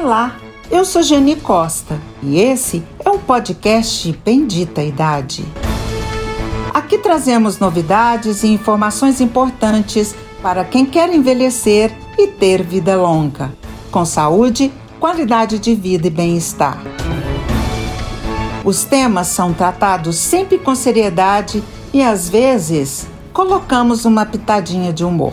[0.00, 0.36] Olá,
[0.70, 5.44] eu sou Geni Costa e esse é o podcast Bendita Idade.
[6.72, 13.52] Aqui trazemos novidades e informações importantes para quem quer envelhecer e ter vida longa,
[13.90, 16.80] com saúde, qualidade de vida e bem-estar.
[18.64, 21.60] Os temas são tratados sempre com seriedade
[21.92, 25.32] e às vezes colocamos uma pitadinha de humor.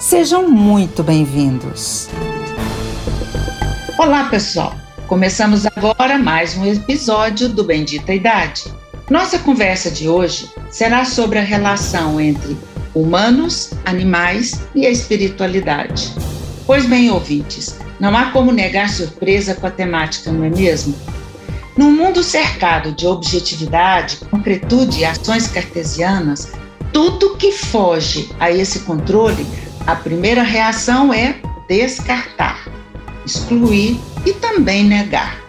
[0.00, 2.08] Sejam muito bem-vindos.
[3.98, 4.76] Olá, pessoal.
[5.06, 8.64] Começamos agora mais um episódio do Bendita Idade.
[9.08, 12.58] Nossa conversa de hoje será sobre a relação entre
[12.94, 16.12] humanos, animais e a espiritualidade.
[16.66, 20.94] Pois bem, ouvintes, não há como negar surpresa com a temática, não é mesmo?
[21.74, 26.52] Num mundo cercado de objetividade, concretude e ações cartesianas,
[26.92, 29.46] tudo que foge a esse controle,
[29.86, 31.36] a primeira reação é
[31.66, 32.68] descartar,
[33.26, 35.40] excluir e também negar.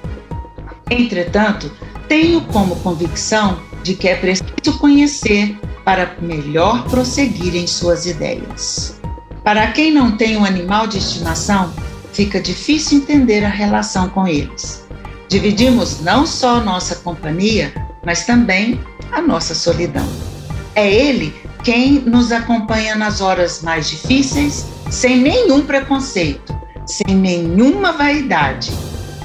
[0.90, 1.72] Entretanto,
[2.08, 9.00] tenho como convicção de que é preciso conhecer para melhor prosseguir em suas ideias.
[9.44, 11.72] Para quem não tem um animal de estimação,
[12.12, 14.86] fica difícil entender a relação com eles.
[15.30, 17.74] Dividimos não só nossa companhia,
[18.06, 18.80] mas também
[19.12, 20.08] a nossa solidão.
[20.76, 26.58] É Ele quem nos acompanha nas horas mais difíceis, sem nenhum preconceito,
[26.88, 28.72] sem nenhuma vaidade,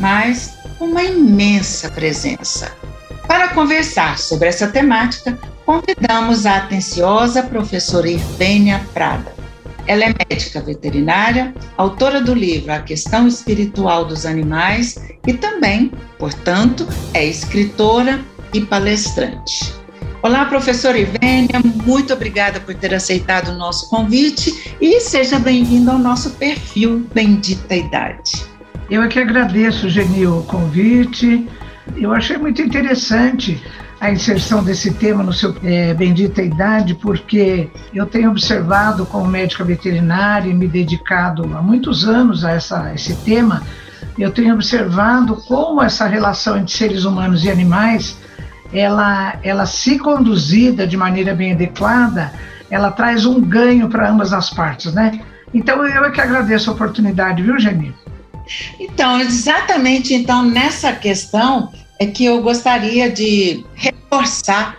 [0.01, 2.73] mas uma imensa presença.
[3.27, 9.33] Para conversar sobre essa temática, convidamos a atenciosa professora Irvênia Prada.
[9.87, 14.97] Ela é médica veterinária, autora do livro A Questão Espiritual dos Animais
[15.27, 18.21] e também, portanto, é escritora
[18.53, 19.81] e palestrante.
[20.23, 25.98] Olá, professora Ivênia, muito obrigada por ter aceitado o nosso convite e seja bem-vindo ao
[25.98, 28.31] nosso perfil Bendita Idade.
[28.89, 31.48] Eu é que agradeço, Genil, o convite.
[31.97, 33.60] Eu achei muito interessante
[34.00, 39.65] a inserção desse tema no seu é, Bendita Idade, porque eu tenho observado como médica
[39.65, 43.65] veterinária e me dedicado há muitos anos a essa, esse tema,
[44.16, 48.16] eu tenho observado como essa relação entre seres humanos e animais,
[48.72, 52.33] ela, ela se conduzida de maneira bem adequada,
[52.71, 55.21] ela traz um ganho para ambas as partes, né?
[55.53, 57.94] Então eu é que agradeço a oportunidade, viu, Geni?
[58.81, 64.77] Então, exatamente então nessa questão é que eu gostaria de reforçar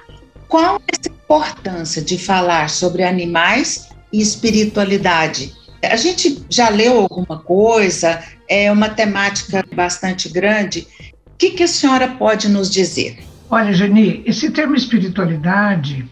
[0.47, 5.53] qual é a importância de falar sobre animais e espiritualidade.
[5.83, 10.87] A gente já leu alguma coisa, é uma temática bastante grande.
[11.27, 13.19] O que, que a senhora pode nos dizer?
[13.55, 16.09] Olha, Geni, esse termo espiritualidade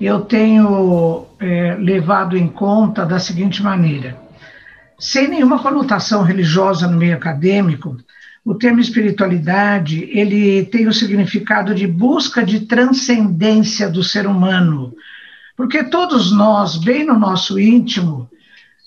[0.00, 4.18] eu tenho é, levado em conta da seguinte maneira:
[4.98, 7.94] sem nenhuma conotação religiosa no meio acadêmico,
[8.42, 14.94] o termo espiritualidade, ele tem o significado de busca de transcendência do ser humano.
[15.58, 18.30] Porque todos nós, bem no nosso íntimo,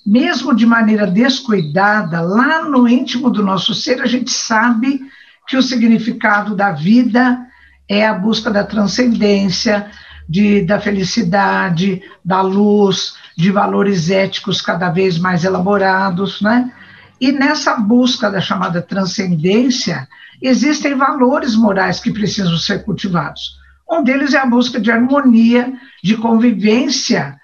[0.04, 5.02] mesmo de maneira descuidada, lá no íntimo do nosso ser, a gente sabe
[5.48, 7.46] que o significado da vida
[7.92, 9.92] é a busca da transcendência,
[10.28, 16.72] de, da felicidade, da luz, de valores éticos cada vez mais elaborados, né?
[17.20, 20.08] E nessa busca da chamada transcendência,
[20.42, 23.58] existem valores morais que precisam ser cultivados.
[23.92, 27.36] Um deles é a busca de harmonia, de convivência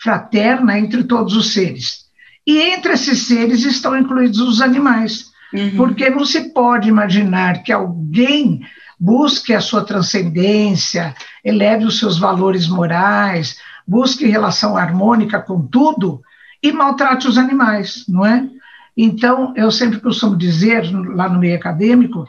[0.00, 2.06] fraterna entre todos os seres.
[2.46, 5.76] E entre esses seres estão incluídos os animais, uhum.
[5.76, 8.60] porque não se pode imaginar que alguém
[8.98, 11.14] busque a sua transcendência,
[11.44, 16.22] eleve os seus valores morais, busque relação harmônica com tudo
[16.62, 18.48] e maltrate os animais, não é?
[18.96, 22.26] Então, eu sempre costumo dizer, lá no meio acadêmico,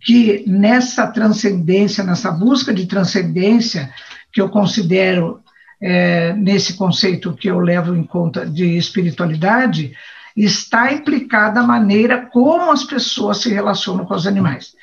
[0.00, 3.92] que nessa transcendência, nessa busca de transcendência,
[4.32, 5.40] que eu considero
[5.80, 9.92] é, nesse conceito que eu levo em conta de espiritualidade,
[10.36, 14.74] está implicada a maneira como as pessoas se relacionam com os animais.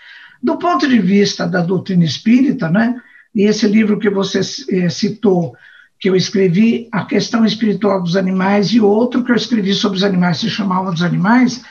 [0.43, 3.01] Do ponto de vista da doutrina espírita, né,
[3.33, 5.55] e esse livro que você é, citou,
[5.99, 10.03] que eu escrevi a questão espiritual dos animais e outro que eu escrevi sobre os
[10.03, 11.63] animais se chamava dos animais,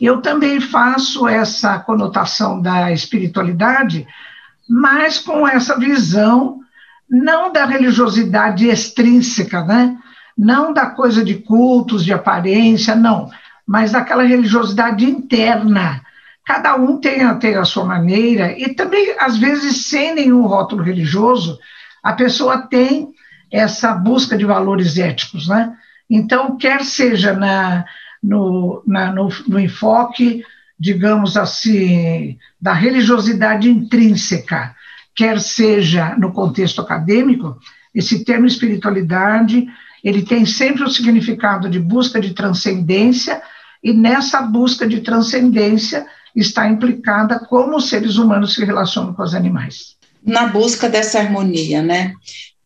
[0.00, 4.06] eu também faço essa conotação da espiritualidade,
[4.68, 6.60] mas com essa visão
[7.08, 9.96] não da religiosidade extrínseca, né?
[10.36, 13.30] Não da coisa de cultos, de aparência, não,
[13.66, 16.02] mas daquela religiosidade interna.
[16.44, 21.58] Cada um tem, tem a sua maneira, e também, às vezes, sem nenhum rótulo religioso,
[22.02, 23.08] a pessoa tem
[23.50, 25.74] essa busca de valores éticos, né?
[26.10, 27.86] Então, quer seja na,
[28.22, 30.44] no, na, no, no enfoque,
[30.78, 34.74] digamos assim, da religiosidade intrínseca,
[35.14, 37.56] quer seja no contexto acadêmico,
[37.94, 39.66] esse termo espiritualidade,
[40.02, 43.40] ele tem sempre o significado de busca de transcendência,
[43.82, 49.34] e nessa busca de transcendência está implicada como os seres humanos se relacionam com os
[49.34, 49.96] animais.
[50.24, 52.14] Na busca dessa harmonia, né?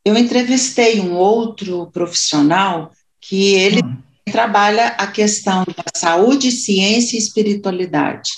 [0.04, 3.96] Eu entrevistei um outro profissional que ele hum.
[4.30, 8.30] trabalha a questão da saúde, ciência e espiritualidade.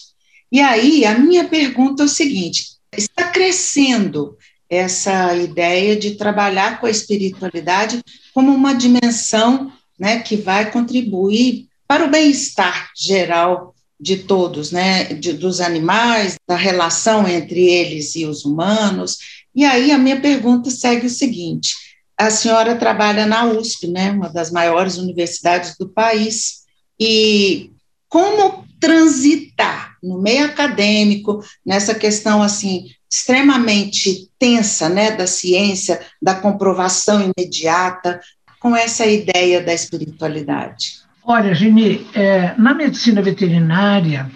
[0.50, 2.64] E aí, a minha pergunta é o seguinte:
[2.96, 4.36] está crescendo
[4.68, 12.04] essa ideia de trabalhar com a espiritualidade como uma dimensão né, que vai contribuir para
[12.04, 18.44] o bem-estar geral de todos, né, de, dos animais, da relação entre eles e os
[18.44, 19.18] humanos.
[19.54, 21.74] E aí a minha pergunta segue o seguinte:
[22.16, 26.60] a senhora trabalha na USP, né, uma das maiores universidades do país,
[26.98, 27.72] e
[28.08, 37.32] como transitar no meio acadêmico nessa questão assim extremamente tensa, né, da ciência, da comprovação
[37.36, 38.20] imediata,
[38.60, 41.00] com essa ideia da espiritualidade?
[41.32, 44.28] Olha, Geni, é, na medicina veterinária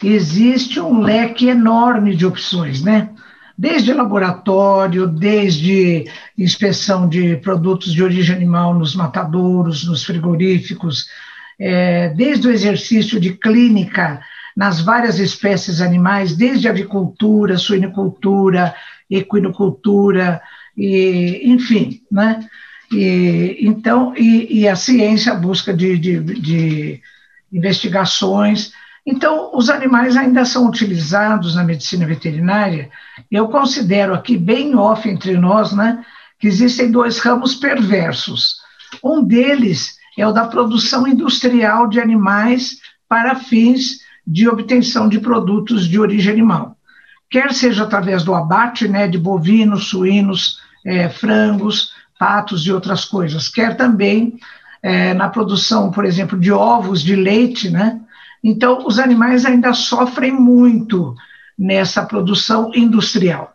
[0.00, 3.10] existe um leque enorme de opções, né?
[3.58, 6.04] Desde laboratório, desde
[6.38, 11.08] inspeção de produtos de origem animal nos matadouros, nos frigoríficos,
[11.58, 14.20] é, desde o exercício de clínica
[14.56, 18.76] nas várias espécies animais, desde avicultura, suinicultura,
[19.10, 20.40] equinocultura,
[20.76, 22.48] e, enfim, né?
[22.92, 27.02] E, então, e, e, a ciência, a busca de, de, de
[27.52, 28.72] investigações.
[29.04, 32.90] Então, os animais ainda são utilizados na medicina veterinária.
[33.30, 36.04] Eu considero aqui, bem off entre nós, né,
[36.38, 38.56] que existem dois ramos perversos.
[39.02, 45.86] Um deles é o da produção industrial de animais para fins de obtenção de produtos
[45.88, 46.76] de origem animal.
[47.30, 53.48] Quer seja através do abate né, de bovinos, suínos, é, frangos, patos e outras coisas,
[53.48, 54.38] quer também
[54.82, 58.00] é, na produção, por exemplo, de ovos, de leite, né?
[58.42, 61.14] Então, os animais ainda sofrem muito
[61.58, 63.52] nessa produção industrial.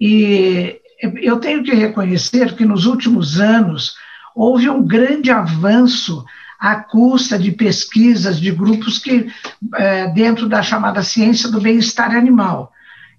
[0.00, 0.80] E
[1.22, 3.94] eu tenho que reconhecer que nos últimos anos
[4.34, 6.24] houve um grande avanço
[6.58, 9.30] à custa de pesquisas de grupos que,
[9.74, 12.72] é, dentro da chamada ciência do bem-estar animal,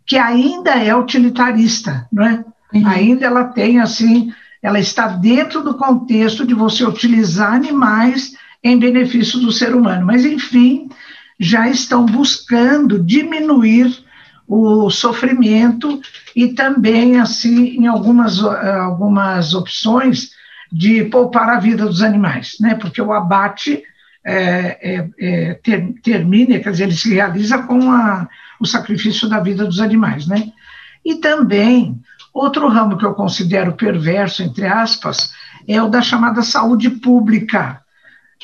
[0.06, 2.46] que ainda é utilitarista, não é?
[2.74, 2.88] Uhum.
[2.88, 9.40] Ainda ela tem, assim, ela está dentro do contexto de você utilizar animais em benefício
[9.40, 10.06] do ser humano.
[10.06, 10.90] Mas, enfim,
[11.40, 14.06] já estão buscando diminuir
[14.48, 16.02] o sofrimento
[16.36, 20.32] e também, assim, em algumas, algumas opções
[20.72, 22.76] de poupar a vida dos animais, né?
[22.76, 23.84] Porque o abate
[24.24, 28.28] é, é, ter, termina, quer dizer, ele se realiza com a,
[28.60, 30.52] o sacrifício da vida dos animais, né?
[31.04, 32.00] E também
[32.34, 35.34] Outro ramo que eu considero perverso, entre aspas,
[35.68, 37.82] é o da chamada saúde pública.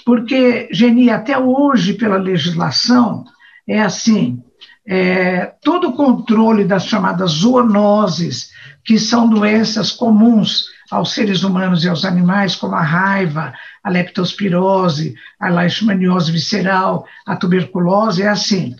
[0.06, 3.24] Porque, Geni, até hoje, pela legislação,
[3.68, 4.42] é assim:
[4.88, 8.51] é, todo o controle das chamadas zoonoses,
[8.86, 13.54] que são doenças comuns aos seres humanos e aos animais, como a raiva,
[13.84, 18.75] a leptospirose, a leishmaniose visceral, a tuberculose, é assim.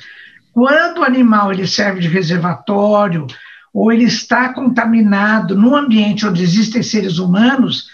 [0.54, 3.28] Quando o animal ele serve de reservatório,
[3.78, 7.88] ou ele está contaminado num ambiente onde existem seres humanos,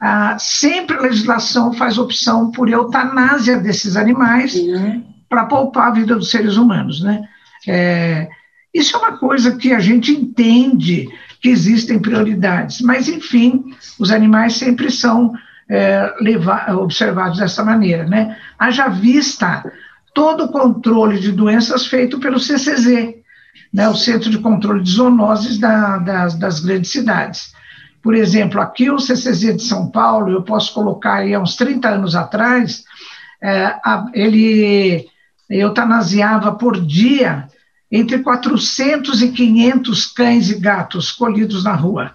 [0.00, 5.04] ah, sempre a legislação faz opção por eutanásia desses animais uhum.
[5.28, 7.22] para poupar a vida dos seres humanos, né?
[7.68, 8.28] É,
[8.74, 11.08] isso é uma coisa que a gente entende
[11.40, 13.64] que existem prioridades, mas enfim,
[13.96, 15.32] os animais sempre são
[15.70, 18.36] é, levar, observados dessa maneira, né?
[18.58, 19.64] Haja vista
[20.12, 23.17] todo o controle de doenças feito pelo CCZ,
[23.72, 27.52] né, o Centro de Controle de Zoonoses da, das, das grandes cidades.
[28.02, 31.88] Por exemplo, aqui o CCZ de São Paulo, eu posso colocar aí há uns 30
[31.88, 32.84] anos atrás,
[33.42, 33.74] é,
[34.14, 35.06] ele
[35.50, 37.48] eutanasiava por dia
[37.90, 42.12] entre 400 e 500 cães e gatos colhidos na rua,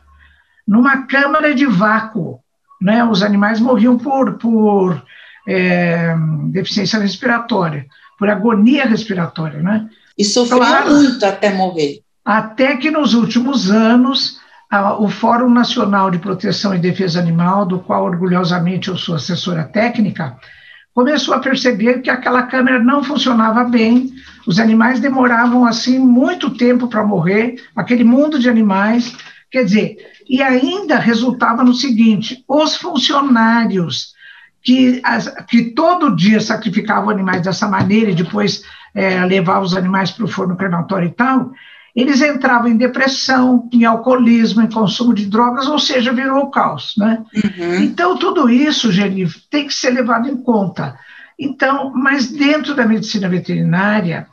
[0.67, 2.39] numa câmara de vácuo.
[2.81, 3.03] Né?
[3.03, 5.03] Os animais morriam por, por
[5.47, 6.15] é,
[6.51, 7.87] deficiência respiratória,
[8.19, 9.61] por agonia respiratória.
[9.61, 9.89] Né?
[10.17, 12.01] E sofreu claro, muito até morrer.
[12.23, 14.39] Até que nos últimos anos,
[14.71, 19.63] a, o Fórum Nacional de Proteção e Defesa Animal, do qual orgulhosamente eu sou assessora
[19.63, 20.37] técnica,
[20.93, 24.13] começou a perceber que aquela câmera não funcionava bem,
[24.45, 29.15] os animais demoravam assim muito tempo para morrer, aquele mundo de animais,
[29.49, 34.13] quer dizer, e ainda resultava no seguinte: os funcionários
[34.61, 40.11] que, as, que todo dia sacrificavam animais dessa maneira e depois é, levavam os animais
[40.11, 41.51] para o forno crematório e tal,
[41.95, 46.95] eles entravam em depressão, em alcoolismo, em consumo de drogas, ou seja, virou o caos,
[46.97, 47.23] né?
[47.35, 47.75] Uhum.
[47.83, 50.97] Então, tudo isso, Geni, tem que ser levado em conta.
[51.37, 54.27] Então, mas dentro da medicina veterinária,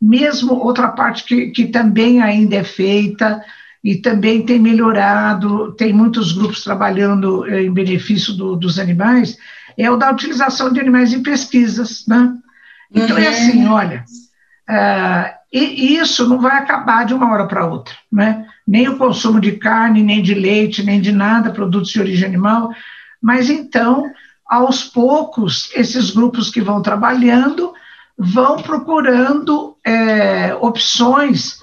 [0.00, 3.42] mesmo outra parte que, que também ainda é feita
[3.82, 9.38] e também tem melhorado, tem muitos grupos trabalhando eh, em benefício do, dos animais,
[9.78, 12.34] é o da utilização de animais em pesquisas, né?
[12.92, 13.26] Então, é uhum.
[13.26, 14.04] é assim, olha,
[14.68, 18.46] uh, e isso não vai acabar de uma hora para outra, né?
[18.66, 22.70] Nem o consumo de carne, nem de leite, nem de nada, produtos de origem animal,
[23.22, 24.10] mas então,
[24.46, 27.72] aos poucos, esses grupos que vão trabalhando
[28.18, 31.58] vão procurando é, opções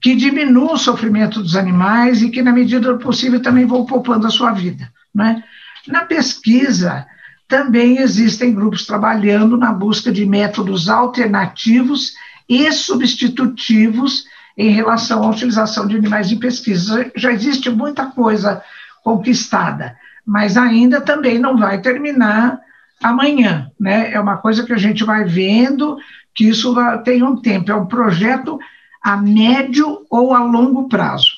[0.00, 4.26] que diminuam o sofrimento dos animais e que, na medida do possível, também vão poupando
[4.26, 4.92] a sua vida.
[5.14, 5.42] Né?
[5.88, 7.06] Na pesquisa,
[7.54, 12.14] também existem grupos trabalhando na busca de métodos alternativos
[12.48, 14.24] e substitutivos
[14.58, 17.12] em relação à utilização de animais em pesquisa.
[17.14, 18.60] Já existe muita coisa
[19.04, 19.96] conquistada,
[20.26, 22.58] mas ainda também não vai terminar
[23.00, 24.12] amanhã, né?
[24.12, 25.96] É uma coisa que a gente vai vendo
[26.34, 28.58] que isso tem um tempo, é um projeto
[29.00, 31.30] a médio ou a longo prazo.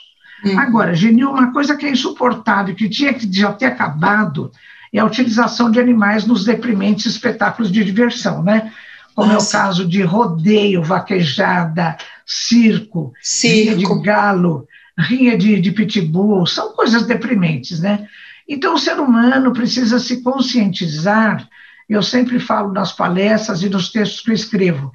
[0.43, 0.59] Uhum.
[0.59, 4.51] Agora, Genil, uma coisa que é insuportável, que tinha que já ter acabado,
[4.93, 8.73] é a utilização de animais nos deprimentes espetáculos de diversão, né?
[9.15, 9.57] Como Nossa.
[9.57, 13.57] é o caso de rodeio, vaquejada, circo, circo.
[13.57, 18.07] rinha de galo, rinha de, de pitbull, são coisas deprimentes, né?
[18.49, 21.49] Então, o ser humano precisa se conscientizar,
[21.89, 24.93] eu sempre falo nas palestras e nos textos que eu escrevo,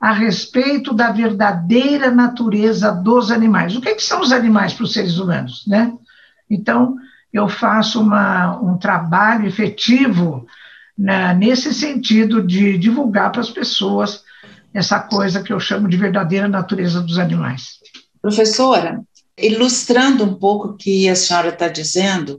[0.00, 3.76] a respeito da verdadeira natureza dos animais.
[3.76, 5.92] O que, é que são os animais para os seres humanos, né?
[6.48, 6.96] Então,
[7.32, 10.46] eu faço uma, um trabalho efetivo
[10.96, 14.22] né, nesse sentido de divulgar para as pessoas
[14.74, 17.78] essa coisa que eu chamo de verdadeira natureza dos animais.
[18.20, 19.00] Professora,
[19.38, 22.38] ilustrando um pouco o que a senhora está dizendo,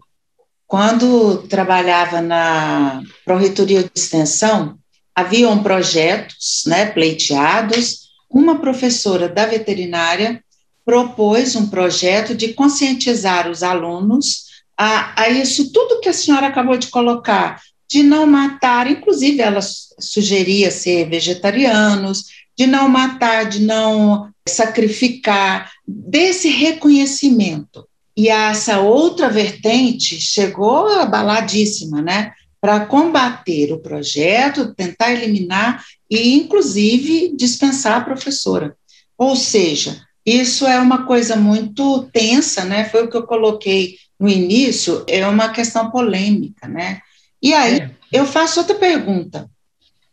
[0.67, 4.77] quando trabalhava na Pró-Reitoria de Extensão,
[5.13, 8.11] haviam projetos né, pleiteados.
[8.29, 10.41] Uma professora da veterinária
[10.85, 16.77] propôs um projeto de conscientizar os alunos a, a isso tudo que a senhora acabou
[16.77, 22.25] de colocar, de não matar, inclusive ela sugeria ser vegetarianos,
[22.57, 27.87] de não matar, de não sacrificar, desse reconhecimento.
[28.15, 32.31] E essa outra vertente chegou abaladíssima, né?
[32.59, 38.75] Para combater o projeto, tentar eliminar e, inclusive, dispensar a professora.
[39.17, 42.85] Ou seja, isso é uma coisa muito tensa, né?
[42.85, 47.01] Foi o que eu coloquei no início, é uma questão polêmica, né?
[47.41, 47.91] E aí é.
[48.13, 49.49] eu faço outra pergunta.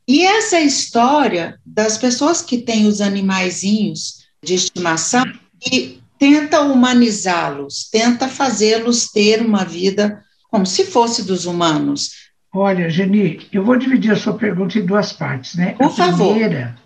[0.09, 5.25] E essa história das pessoas que têm os animaizinhos de estimação
[5.71, 12.13] e tenta humanizá-los, tenta fazê-los ter uma vida como se fosse dos humanos.
[12.51, 15.75] Olha, Geni, eu vou dividir a sua pergunta em duas partes, né?
[15.75, 16.31] Por a favor.
[16.31, 16.77] Primeira,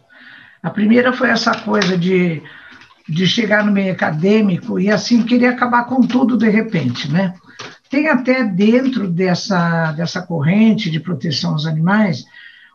[0.60, 2.42] a primeira foi essa coisa de,
[3.08, 7.34] de chegar no meio acadêmico e assim querer acabar com tudo de repente, né?
[7.90, 12.24] Tem até dentro dessa, dessa corrente de proteção aos animais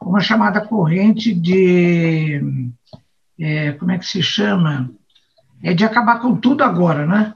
[0.02, 2.42] uma chamada corrente de.
[3.40, 4.92] É, como é que se chama?
[5.64, 7.34] é de acabar com tudo agora, né?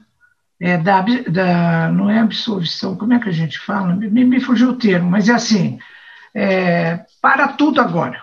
[0.60, 3.94] É da, da, não é absolvição, como é que a gente fala?
[3.94, 5.78] Me, me fugiu o termo, mas é assim,
[6.32, 8.22] é, para tudo agora.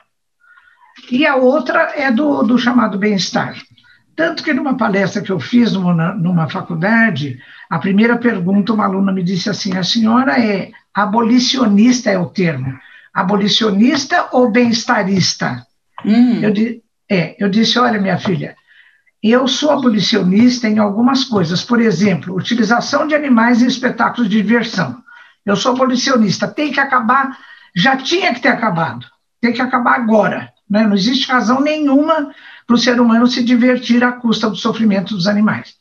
[1.12, 3.56] E a outra é do, do chamado bem-estar.
[4.20, 9.14] Tanto que numa palestra que eu fiz numa, numa faculdade, a primeira pergunta, uma aluna
[9.14, 12.78] me disse assim: a senhora é abolicionista, é o termo.
[13.14, 15.66] Abolicionista ou bem-estarista?
[16.04, 16.42] Hum.
[16.42, 16.54] Eu,
[17.10, 18.58] é, eu disse: olha, minha filha,
[19.24, 25.02] eu sou abolicionista em algumas coisas, por exemplo, utilização de animais em espetáculos de diversão.
[25.46, 27.38] Eu sou abolicionista, tem que acabar,
[27.74, 29.06] já tinha que ter acabado,
[29.40, 30.52] tem que acabar agora.
[30.70, 30.86] Né?
[30.86, 32.34] Não existe razão nenhuma
[32.70, 35.74] para o ser humano se divertir à custa do sofrimento dos animais.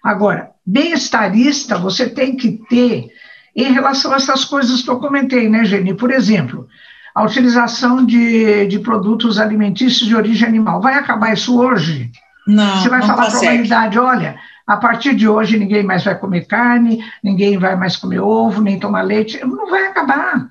[0.00, 3.08] Agora, bem-estarista você tem que ter
[3.56, 5.92] em relação a essas coisas que eu comentei, né, Geni?
[5.92, 6.68] Por exemplo,
[7.12, 10.80] a utilização de, de produtos alimentícios de origem animal.
[10.80, 12.12] Vai acabar isso hoje?
[12.46, 16.04] Não, Você vai não falar para a humanidade, olha, a partir de hoje ninguém mais
[16.04, 20.46] vai comer carne, ninguém vai mais comer ovo, nem tomar leite, não vai acabar.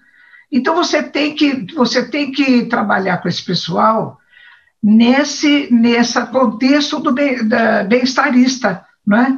[0.52, 4.20] Então você tem que você tem que trabalhar com esse pessoal
[4.84, 9.38] nesse nesse contexto do bem-estarista, não é?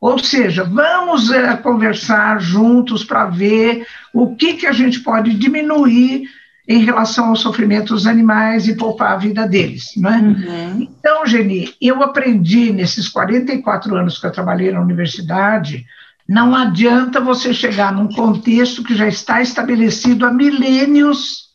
[0.00, 6.28] Ou seja, vamos é, conversar juntos para ver o que, que a gente pode diminuir
[6.68, 10.18] em relação ao sofrimento dos animais e poupar a vida deles, não é?
[10.18, 10.82] Uhum.
[10.82, 15.86] Então, Geni, eu aprendi nesses 44 anos que eu trabalhei na universidade,
[16.28, 21.50] não adianta você chegar num contexto que já está estabelecido há milênios,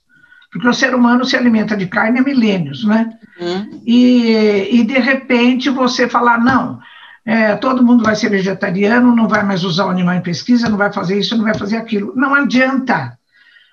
[0.52, 3.19] porque o ser humano se alimenta de carne há milênios, né?
[3.40, 3.82] Uhum.
[3.86, 6.80] E, e, de repente, você falar, não,
[7.26, 10.78] é, todo mundo vai ser vegetariano, não vai mais usar o animal em pesquisa, não
[10.78, 12.14] vai fazer isso, não vai fazer aquilo.
[12.16, 13.18] Não adianta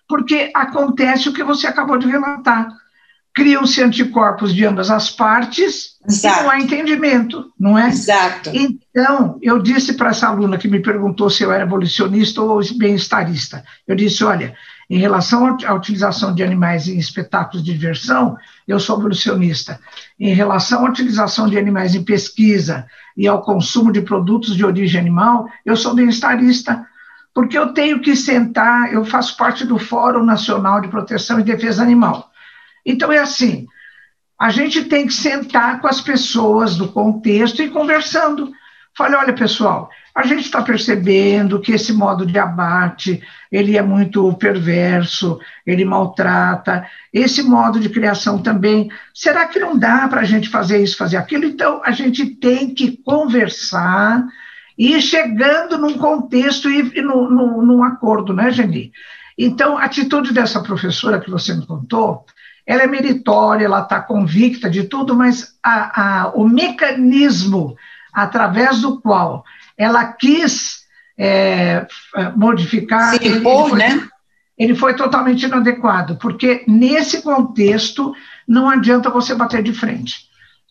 [0.09, 2.69] porque acontece o que você acabou de relatar.
[3.35, 6.41] Criam-se anticorpos de ambas as partes Exato.
[6.41, 7.89] e não há entendimento, não é?
[7.89, 8.51] Exato.
[8.55, 13.63] Então, eu disse para essa aluna que me perguntou se eu era evolucionista ou bem-estarista,
[13.87, 14.55] eu disse, olha,
[14.89, 19.81] em relação à utilização de animais em espetáculos de diversão, eu sou evolucionista.
[20.19, 25.01] Em relação à utilização de animais em pesquisa e ao consumo de produtos de origem
[25.01, 26.87] animal, eu sou bem-estarista
[27.35, 31.83] porque eu tenho que sentar, eu faço parte do Fórum Nacional de Proteção e Defesa
[31.83, 32.31] Animal.
[32.85, 33.67] Então é assim,
[34.41, 38.51] a gente tem que sentar com as pessoas do contexto e conversando.
[38.97, 44.33] Falei, olha pessoal, a gente está percebendo que esse modo de abate ele é muito
[44.35, 46.87] perverso, ele maltrata.
[47.13, 48.91] Esse modo de criação também.
[49.13, 51.45] Será que não dá para a gente fazer isso, fazer aquilo?
[51.45, 54.27] Então a gente tem que conversar
[54.79, 58.93] e chegando num contexto e, e no, no, num acordo, né, Geni?
[59.37, 62.25] Então, a atitude dessa professora que você me contou,
[62.67, 67.77] ela é meritória, ela está convicta de tudo, mas a, a, o mecanismo
[68.17, 69.45] através do qual
[69.77, 70.87] ela quis
[71.19, 71.87] é,
[72.35, 73.15] modificar.
[73.15, 74.09] Se impor, ele foi, né?
[74.59, 78.15] Ele foi totalmente inadequado, porque nesse contexto
[78.49, 80.27] não adianta você bater de frente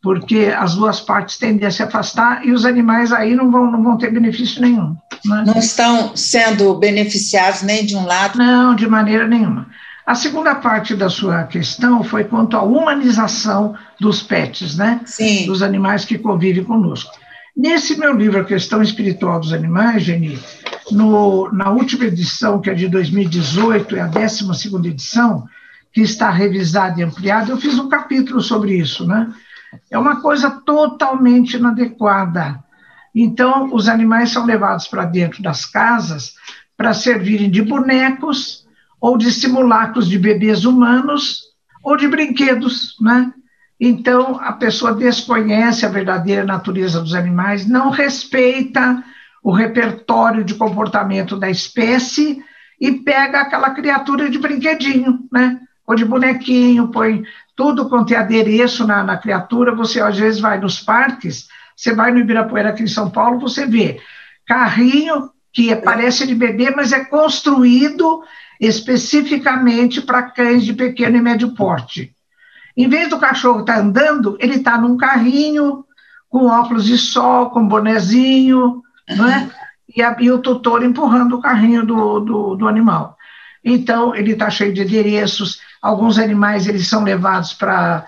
[0.06, 3.82] porque as duas partes tendem a se afastar e os animais aí não vão, não
[3.82, 4.96] vão ter benefício nenhum.
[5.26, 5.44] Né?
[5.48, 8.38] Não estão sendo beneficiados nem de um lado?
[8.38, 9.66] Não, de maneira nenhuma.
[10.06, 15.02] A segunda parte da sua questão foi quanto à humanização dos pets, né?
[15.06, 15.48] Sim.
[15.48, 17.12] Dos animais que convivem conosco.
[17.56, 20.38] Nesse meu livro, A Questão Espiritual dos Animais, Geni,
[20.92, 25.48] no, na última edição, que é de 2018, é a 12 edição,
[25.94, 29.34] que está revisada e ampliada, eu fiz um capítulo sobre isso, né?
[29.90, 32.64] é uma coisa totalmente inadequada.
[33.14, 36.34] Então, os animais são levados para dentro das casas
[36.76, 38.66] para servirem de bonecos
[39.00, 41.42] ou de simulacros de bebês humanos
[41.84, 43.32] ou de brinquedos, né?
[43.80, 49.04] Então, a pessoa desconhece a verdadeira natureza dos animais, não respeita
[49.44, 52.44] o repertório de comportamento da espécie
[52.80, 55.60] e pega aquela criatura de brinquedinho, né?
[55.86, 57.24] Ou de bonequinho, põe
[57.56, 62.12] tudo quanto é adereço na, na criatura, você às vezes vai nos parques, você vai
[62.12, 64.02] no Ibirapuera aqui em São Paulo, você vê
[64.48, 68.24] carrinho que parece de bebê, mas é construído
[68.60, 72.15] especificamente para cães de pequeno e médio porte.
[72.76, 75.86] Em vez do cachorro estar tá andando, ele está num carrinho
[76.30, 79.26] com óculos de sol, com bonezinho, uhum.
[79.26, 79.50] né?
[79.96, 83.18] e, a, e o tutor empurrando o carrinho do, do, do animal.
[83.64, 88.06] Então, ele está cheio de adereços, alguns animais eles são levados para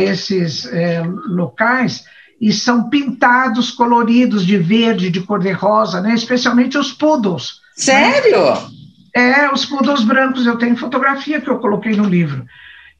[0.00, 2.04] esses é, locais
[2.40, 6.14] e são pintados, coloridos de verde, de cor-de-rosa, né?
[6.14, 7.60] especialmente os poodles.
[7.76, 8.54] Sério?
[8.54, 8.70] Né?
[9.14, 12.46] É, os poodles brancos, eu tenho fotografia que eu coloquei no livro.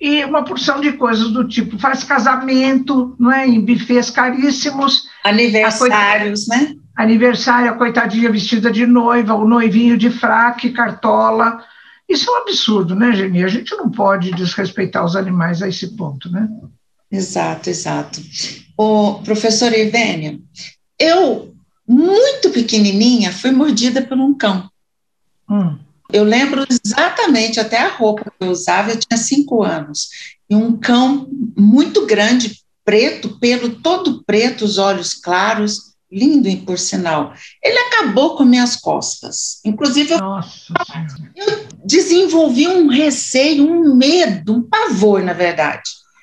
[0.01, 3.47] E uma porção de coisas do tipo, faz casamento, não é?
[3.47, 5.07] Em bufês caríssimos.
[5.23, 6.75] Aniversários, né?
[6.97, 11.63] Aniversário, a coitadinha vestida de noiva, o noivinho de fraque, cartola.
[12.09, 13.45] Isso é um absurdo, né, Geni?
[13.45, 16.49] A gente não pode desrespeitar os animais a esse ponto, né?
[17.13, 18.21] Exato, exato.
[18.77, 20.39] O professor Ivênia,
[20.99, 21.55] eu,
[21.87, 24.71] muito pequenininha, fui mordida por um cão.
[25.49, 25.79] Hum.
[26.13, 30.09] Eu lembro exatamente até a roupa que eu usava, eu tinha cinco anos.
[30.49, 37.33] E um cão muito grande, preto, pelo todo preto, os olhos claros, lindo, por sinal.
[37.63, 39.61] Ele acabou com minhas costas.
[39.65, 40.19] Inclusive, eu,
[41.37, 45.83] eu desenvolvi um receio, um medo, um pavor, na verdade.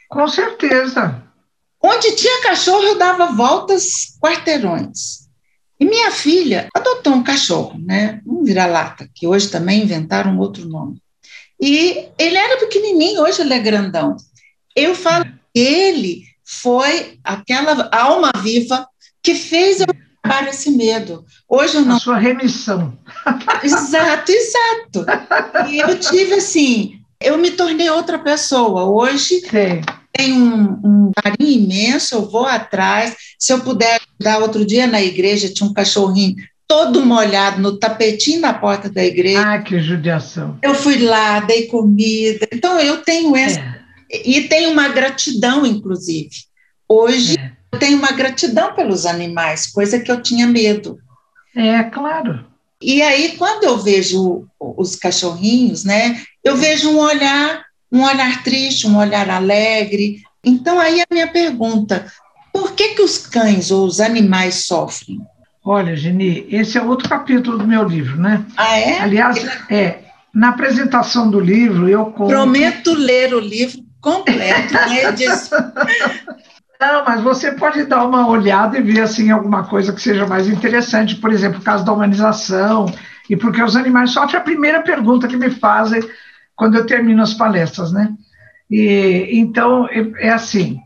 [0.10, 1.24] Com certeza.
[1.82, 5.27] Onde tinha cachorro, eu dava voltas quarteirões.
[5.80, 8.20] E minha filha adotou um cachorro, né?
[8.26, 11.02] Um vira-lata, que hoje também inventaram outro nome.
[11.62, 14.16] E ele era pequenininho, hoje ele é grandão.
[14.76, 15.34] Eu falo é.
[15.54, 18.88] que ele foi aquela alma viva
[19.22, 19.88] que fez eu
[20.22, 21.26] para esse medo.
[21.48, 21.98] Hoje eu não.
[21.98, 22.98] A sua remissão.
[23.64, 25.06] exato, exato.
[25.70, 28.86] E eu tive assim, eu me tornei outra pessoa.
[28.86, 29.82] Hoje Sim.
[30.18, 33.16] Tenho um, um, carinho imenso, eu vou atrás.
[33.40, 36.36] Se eu puder dar outro dia na igreja, tinha um cachorrinho
[36.68, 39.42] todo molhado no tapetinho da porta da igreja.
[39.42, 40.58] Ah, que judiação.
[40.62, 42.48] Eu fui lá, dei comida.
[42.52, 43.60] Então, eu tenho essa.
[43.60, 43.78] É.
[44.12, 46.30] E tenho uma gratidão, inclusive.
[46.88, 47.52] Hoje, é.
[47.72, 50.98] eu tenho uma gratidão pelos animais, coisa que eu tinha medo.
[51.56, 52.46] É, claro.
[52.82, 58.88] E aí, quando eu vejo os cachorrinhos, né, eu vejo um olhar, um olhar triste,
[58.88, 60.22] um olhar alegre.
[60.44, 62.06] Então, aí a minha pergunta:
[62.54, 65.20] por que, que os cães ou os animais sofrem?
[65.64, 68.46] Olha, Geni, esse é outro capítulo do meu livro, né?
[68.56, 69.00] Ah, é?
[69.00, 70.00] Aliás, é.
[70.34, 72.30] Na apresentação do livro, eu conto.
[72.30, 75.04] Prometo ler o livro completo, né?
[76.80, 80.48] Não, mas você pode dar uma olhada e ver assim alguma coisa que seja mais
[80.48, 82.86] interessante, por exemplo, o caso da humanização,
[83.28, 86.02] e porque os animais sofrem a primeira pergunta que me fazem
[86.58, 88.14] quando eu termino as palestras, né?
[88.70, 90.82] E então é, é assim.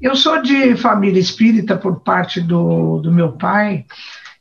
[0.00, 3.86] Eu sou de família espírita por parte do, do meu pai,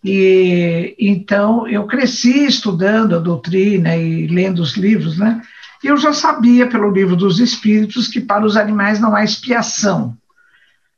[0.04, 5.42] e então eu cresci estudando a doutrina e lendo os livros, né?
[5.82, 10.18] E eu já sabia pelo livro dos espíritos que para os animais não há expiação.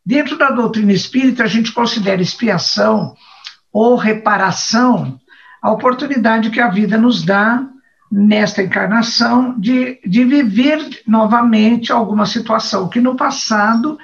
[0.03, 3.15] Dentro da doutrina espírita, a gente considera expiação
[3.71, 5.19] ou reparação
[5.61, 7.67] a oportunidade que a vida nos dá
[8.15, 13.97] nesta encarnação de, de viver novamente alguma situação que no passado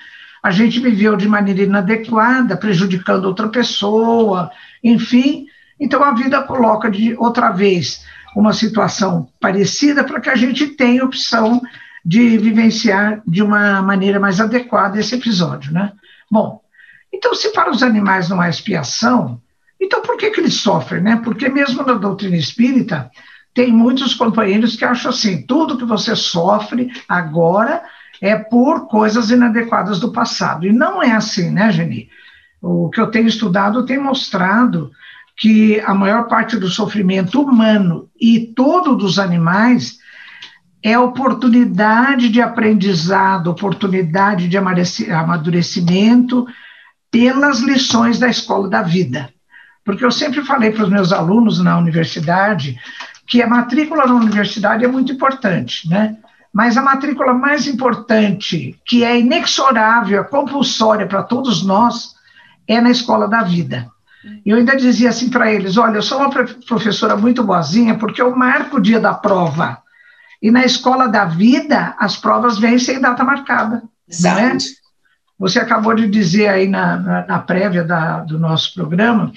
[0.43, 4.51] a gente viveu de maneira inadequada, prejudicando outra pessoa,
[4.83, 5.45] enfim.
[5.79, 11.05] Então a vida coloca de outra vez uma situação parecida para que a gente tenha
[11.05, 11.61] opção
[12.03, 15.93] de vivenciar de uma maneira mais adequada esse episódio, né?
[16.29, 16.59] Bom,
[17.13, 19.39] então se para os animais não há expiação,
[19.79, 21.21] então por que que eles sofrem, né?
[21.23, 23.09] Porque mesmo na doutrina espírita
[23.53, 27.83] tem muitos companheiros que acham assim, tudo que você sofre agora
[28.21, 30.65] é por coisas inadequadas do passado.
[30.65, 32.09] E não é assim, né, Geni?
[32.61, 34.91] O que eu tenho estudado tem mostrado
[35.37, 39.97] que a maior parte do sofrimento humano e todo dos animais
[40.83, 46.45] é oportunidade de aprendizado, oportunidade de amadurecimento
[47.09, 49.31] pelas lições da escola da vida.
[49.83, 52.79] Porque eu sempre falei para os meus alunos na universidade
[53.27, 56.17] que a matrícula na universidade é muito importante, né?
[56.53, 62.13] Mas a matrícula mais importante, que é inexorável, é compulsória para todos nós,
[62.67, 63.89] é na escola da vida.
[64.45, 68.35] Eu ainda dizia assim para eles: olha, eu sou uma professora muito boazinha porque eu
[68.35, 69.77] marco o dia da prova.
[70.41, 73.83] E na escola da vida, as provas vêm sem data marcada.
[74.09, 74.41] Exato.
[74.41, 74.57] Não é?
[75.39, 79.31] Você acabou de dizer aí na, na, na prévia da, do nosso programa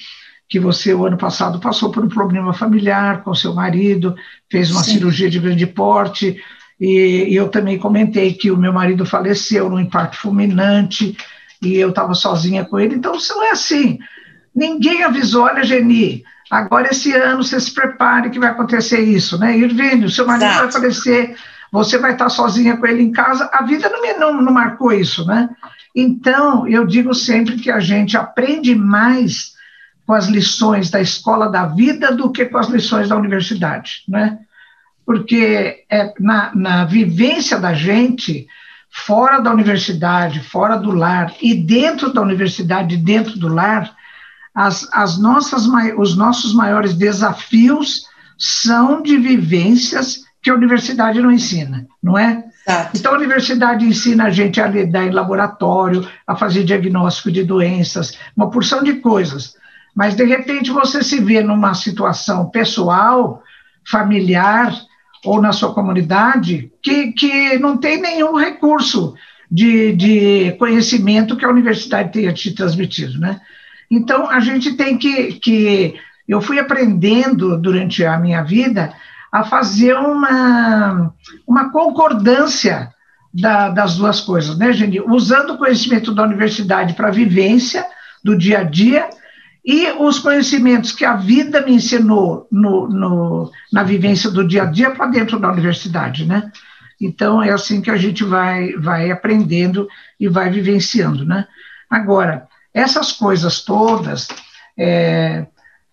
[0.49, 4.15] que você, o ano passado, passou por um problema familiar com seu marido,
[4.51, 4.95] fez uma Sim.
[4.95, 6.41] cirurgia de grande porte,
[6.81, 11.17] e, e, eu também comentei que o meu marido faleceu num infarto fulminante,
[11.63, 13.99] e eu estava sozinha com ele, então isso não é assim.
[14.55, 19.57] Ninguém avisou, olha, Geni, agora esse ano você se prepare que vai acontecer isso, né?
[19.57, 20.63] Irvínio, seu marido Exato.
[20.63, 21.37] vai falecer,
[21.73, 24.93] você vai estar sozinha com ele em casa, a vida não, me, não, não marcou
[24.93, 25.49] isso, né?
[25.95, 29.54] Então, eu digo sempre que a gente aprende mais
[30.07, 34.39] com as lições da escola da vida do que com as lições da universidade, né?
[35.07, 38.47] Porque é na, na vivência da gente,
[38.91, 43.95] fora da universidade, fora do lar, e dentro da universidade, dentro do lar,
[44.55, 45.67] as, as nossas,
[45.99, 48.07] os nossos maiores desafios
[48.39, 52.45] são de vivências que a universidade não ensina, não é?
[52.67, 52.97] Exato.
[52.97, 58.17] Então, a universidade ensina a gente a lidar em laboratório, a fazer diagnóstico de doenças,
[58.37, 59.55] uma porção de coisas.
[59.95, 63.43] Mas, de repente, você se vê numa situação pessoal,
[63.89, 64.75] familiar,
[65.25, 69.15] ou na sua comunidade, que, que não tem nenhum recurso
[69.51, 73.41] de, de conhecimento que a universidade tenha te transmitido, né?
[73.91, 75.95] Então, a gente tem que, que.
[76.27, 78.93] Eu fui aprendendo durante a minha vida
[79.31, 81.13] a fazer uma,
[81.47, 82.91] uma concordância
[83.33, 85.01] da, das duas coisas, né, Geni?
[85.01, 87.85] Usando o conhecimento da universidade para a vivência
[88.23, 89.09] do dia a dia
[89.65, 94.67] e os conhecimentos que a vida me ensinou no, no, na vivência do dia a
[94.67, 96.53] dia para dentro da universidade, né?
[97.01, 99.89] Então, é assim que a gente vai, vai aprendendo
[100.21, 101.47] e vai vivenciando, né?
[101.89, 104.29] Agora, essas coisas todas
[104.77, 105.47] é,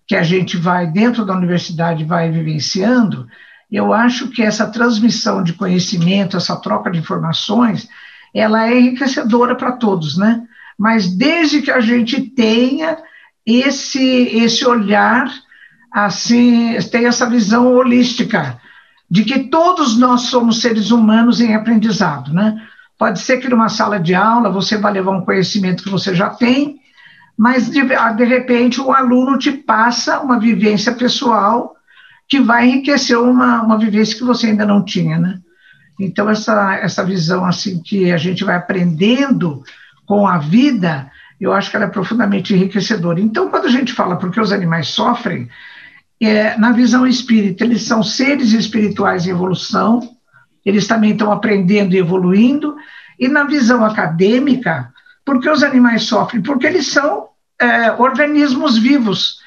[0.06, 3.26] que a gente vai, dentro da universidade, vai vivenciando,
[3.72, 7.88] eu acho que essa transmissão de conhecimento, essa troca de informações,
[8.34, 10.44] ela é enriquecedora para todos, né?
[10.78, 12.98] Mas desde que a gente tenha
[13.46, 15.32] esse, esse olhar,
[15.92, 18.60] assim, tem essa visão holística,
[19.10, 22.62] de que todos nós somos seres humanos em aprendizado, né?
[22.98, 26.30] Pode ser que numa sala de aula você vai levar um conhecimento que você já
[26.30, 26.80] tem,
[27.38, 31.76] mas de, de repente o aluno te passa uma vivência pessoal
[32.30, 35.40] que vai enriquecer uma, uma vivência que você ainda não tinha, né?
[36.00, 39.64] Então, essa, essa visão, assim, que a gente vai aprendendo
[40.06, 41.12] com a vida,
[41.44, 43.20] eu acho que ela é profundamente enriquecedora.
[43.20, 45.50] Então, quando a gente fala porque os animais sofrem,
[46.22, 50.16] é, na visão espírita, eles são seres espirituais em evolução,
[50.64, 52.76] eles também estão aprendendo e evoluindo,
[53.20, 54.94] e na visão acadêmica,
[55.26, 56.42] porque os animais sofrem?
[56.42, 59.40] Porque eles são é, organismos vivos.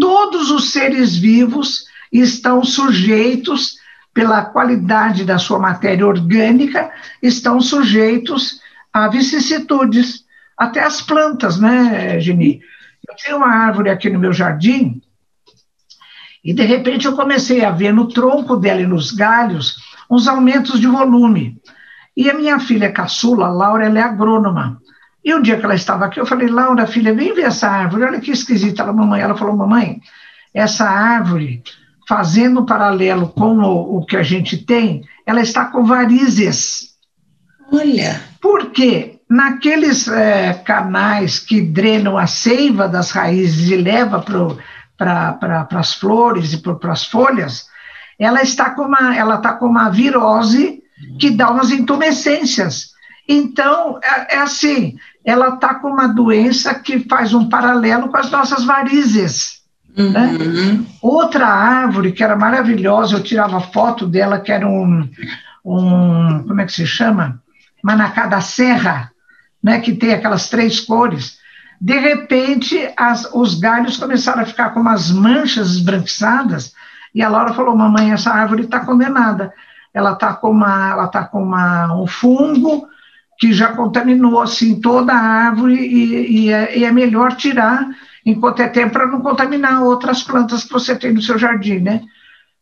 [0.00, 3.76] Todos os seres vivos estão sujeitos,
[4.16, 6.90] pela qualidade da sua matéria orgânica,
[7.22, 10.24] estão sujeitos a vicissitudes.
[10.56, 12.60] Até as plantas, né, Geni?
[13.08, 15.00] Eu tinha uma árvore aqui no meu jardim,
[16.46, 20.78] e de repente eu comecei a ver no tronco dela e nos galhos uns aumentos
[20.78, 21.60] de volume.
[22.16, 24.80] E a minha filha caçula, Laura, ela é agrônoma.
[25.24, 28.04] E um dia que ela estava aqui, eu falei, Laura, filha, vem ver essa árvore,
[28.04, 28.82] olha que esquisita.
[28.82, 30.00] Ela, mamãe, ela falou, mamãe,
[30.54, 31.64] essa árvore,
[32.08, 36.94] fazendo um paralelo com o, o que a gente tem, ela está com varizes.
[37.72, 38.22] Olha.
[38.40, 39.15] Por quê?
[39.28, 44.20] Naqueles é, canais que drenam a seiva das raízes e leva
[44.96, 47.66] para pra, as flores e para as folhas,
[48.18, 50.82] ela está com uma, ela está com uma virose
[51.18, 52.90] que dá umas intumescências.
[53.28, 58.30] Então, é, é assim, ela está com uma doença que faz um paralelo com as
[58.30, 59.60] nossas varizes.
[59.96, 60.36] Né?
[60.38, 60.78] Uhum.
[60.78, 60.84] Né?
[61.02, 65.08] Outra árvore que era maravilhosa, eu tirava foto dela, que era um,
[65.64, 67.42] um como é que se chama?
[67.82, 69.10] Manacá da Serra,
[69.66, 71.40] né, que tem aquelas três cores.
[71.80, 76.72] De repente, as, os galhos começaram a ficar com umas manchas esbranquiçadas,
[77.12, 79.52] e a Laura falou: Mamãe, essa árvore está condenada.
[79.92, 82.86] Ela está com, uma, ela tá com uma, um fungo
[83.40, 87.88] que já contaminou assim, toda a árvore, e, e, é, e é melhor tirar
[88.24, 92.02] enquanto é tempo para não contaminar outras plantas que você tem no seu jardim, né?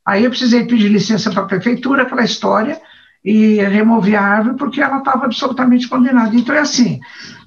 [0.07, 2.81] Aí eu precisei pedir licença para a prefeitura, aquela história,
[3.25, 6.35] e remover a árvore, porque ela estava absolutamente condenada.
[6.37, 7.01] Então, é assim: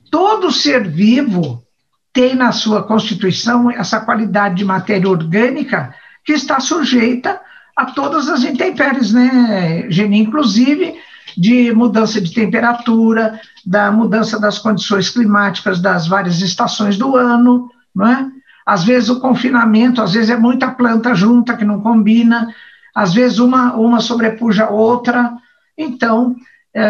[0.10, 1.64] todo ser vivo
[2.12, 5.94] tem na sua constituição essa qualidade de matéria orgânica
[6.26, 7.40] que está sujeita
[7.76, 10.20] a todas as intempéries, né, Geni?
[10.20, 10.96] Inclusive
[11.38, 18.08] de mudança de temperatura, da mudança das condições climáticas das várias estações do ano, não
[18.08, 18.28] é?
[18.66, 22.54] Às vezes o confinamento, às vezes é muita planta junta que não combina,
[22.96, 25.32] às vezes uma, uma sobrepuja a outra,
[25.78, 26.36] então,
[26.74, 26.84] é,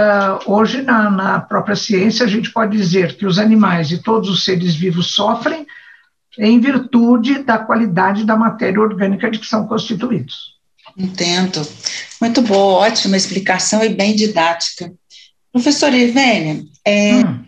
[0.46, 4.44] hoje, na, na, própria ciência, a gente pode dizer que os animais e todos os
[4.44, 5.66] seres vivos sofrem
[6.38, 10.58] em virtude da qualidade da matéria orgânica de que são constituídos.
[10.98, 11.66] Entendo.
[12.22, 14.92] Muito boa, ótima explicação e bem didática.
[15.52, 17.44] Professora Ivênia, é, hum.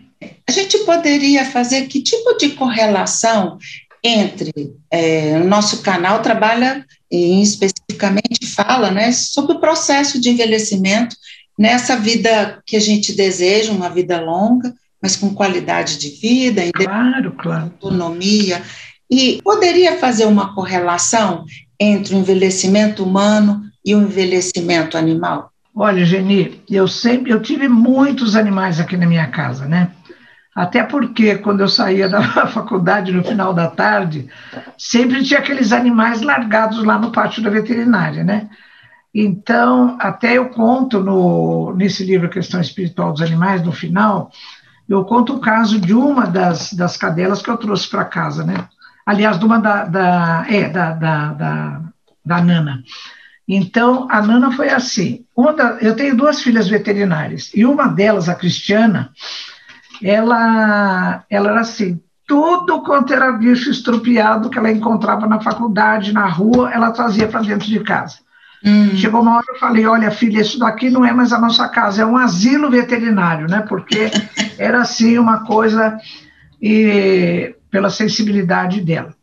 [0.48, 3.58] a gente poderia fazer que tipo de correlação
[4.02, 4.52] entre
[4.90, 11.16] é, o nosso canal trabalha e especificamente fala né, sobre o processo de envelhecimento
[11.58, 17.32] nessa vida que a gente deseja, uma vida longa, mas com qualidade de vida, claro,
[17.32, 17.64] claro.
[17.64, 18.62] autonomia.
[19.10, 21.44] E poderia fazer uma correlação
[21.78, 25.50] entre o envelhecimento humano e o envelhecimento animal?
[25.74, 29.90] Olha, Geni, eu sempre eu tive muitos animais aqui na minha casa, né?
[30.60, 34.28] Até porque quando eu saía da faculdade no final da tarde,
[34.76, 38.50] sempre tinha aqueles animais largados lá no pátio da veterinária, né?
[39.14, 44.30] Então, até eu conto no, nesse livro A Questão Espiritual dos Animais, no final,
[44.86, 48.68] eu conto o caso de uma das, das cadelas que eu trouxe para casa, né?
[49.06, 51.80] Aliás, de uma da, da, é, da, da, da,
[52.22, 52.84] da Nana.
[53.48, 55.24] Então, a Nana foi assim.
[55.56, 59.10] Da, eu tenho duas filhas veterinárias, e uma delas, a Cristiana,
[60.02, 66.26] ela, ela era assim, tudo quanto era bicho estrupiado que ela encontrava na faculdade, na
[66.26, 68.18] rua, ela trazia para dentro de casa.
[68.64, 68.94] Hum.
[68.96, 72.02] Chegou uma hora eu falei, olha filha, isso daqui não é mais a nossa casa,
[72.02, 73.64] é um asilo veterinário, né?
[73.68, 74.10] Porque
[74.58, 75.98] era assim uma coisa
[76.60, 79.14] e pela sensibilidade dela.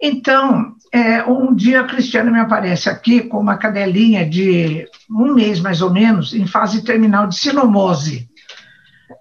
[0.00, 5.60] Então, é, um dia a Cristiana me aparece aqui com uma cadelinha de um mês
[5.60, 8.28] mais ou menos, em fase terminal de sinomose,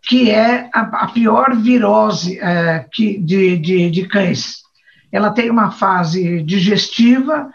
[0.04, 4.64] que é a, a pior virose é, que, de, de, de cães.
[5.12, 7.50] Ela tem uma fase digestiva,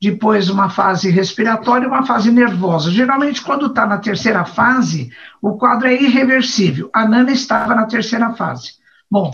[0.00, 2.90] depois uma fase respiratória e uma fase nervosa.
[2.90, 6.90] Geralmente, quando está na terceira fase, o quadro é irreversível.
[6.92, 8.72] A Nana estava na terceira fase.
[9.10, 9.30] Bom,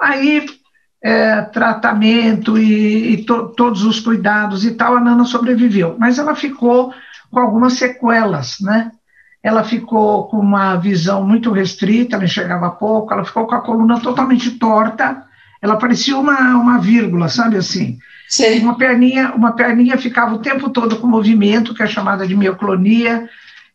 [0.00, 0.46] aí
[1.02, 6.34] é, tratamento e, e to, todos os cuidados e tal, a Nana sobreviveu, mas ela
[6.34, 6.94] ficou
[7.30, 8.90] com algumas sequelas, né?
[9.42, 13.98] Ela ficou com uma visão muito restrita, ela enxergava pouco, ela ficou com a coluna
[13.98, 15.24] totalmente torta,
[15.60, 17.98] ela parecia uma, uma vírgula, sabe assim?
[18.28, 18.60] Sim.
[18.60, 23.28] Uma perninha, uma perninha ficava o tempo todo com movimento, que é chamada de mioclonia,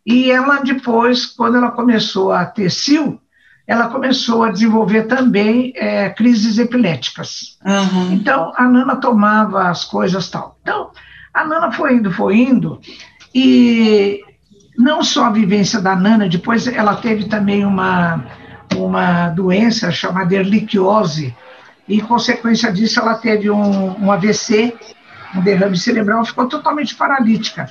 [0.05, 3.19] e ela depois, quando ela começou a ter sil,
[3.67, 7.59] ela começou a desenvolver também é, crises epiléticas.
[7.65, 8.13] Uhum.
[8.13, 10.57] Então, a Nana tomava as coisas tal.
[10.61, 10.91] Então,
[11.33, 12.79] a Nana foi indo, foi indo,
[13.35, 14.21] e
[14.77, 18.23] não só a vivência da Nana, depois ela teve também uma,
[18.75, 21.35] uma doença chamada erliquiose,
[21.87, 24.75] e, consequência disso, ela teve um, um AVC,
[25.33, 27.69] um derrame cerebral, ficou totalmente paralítica.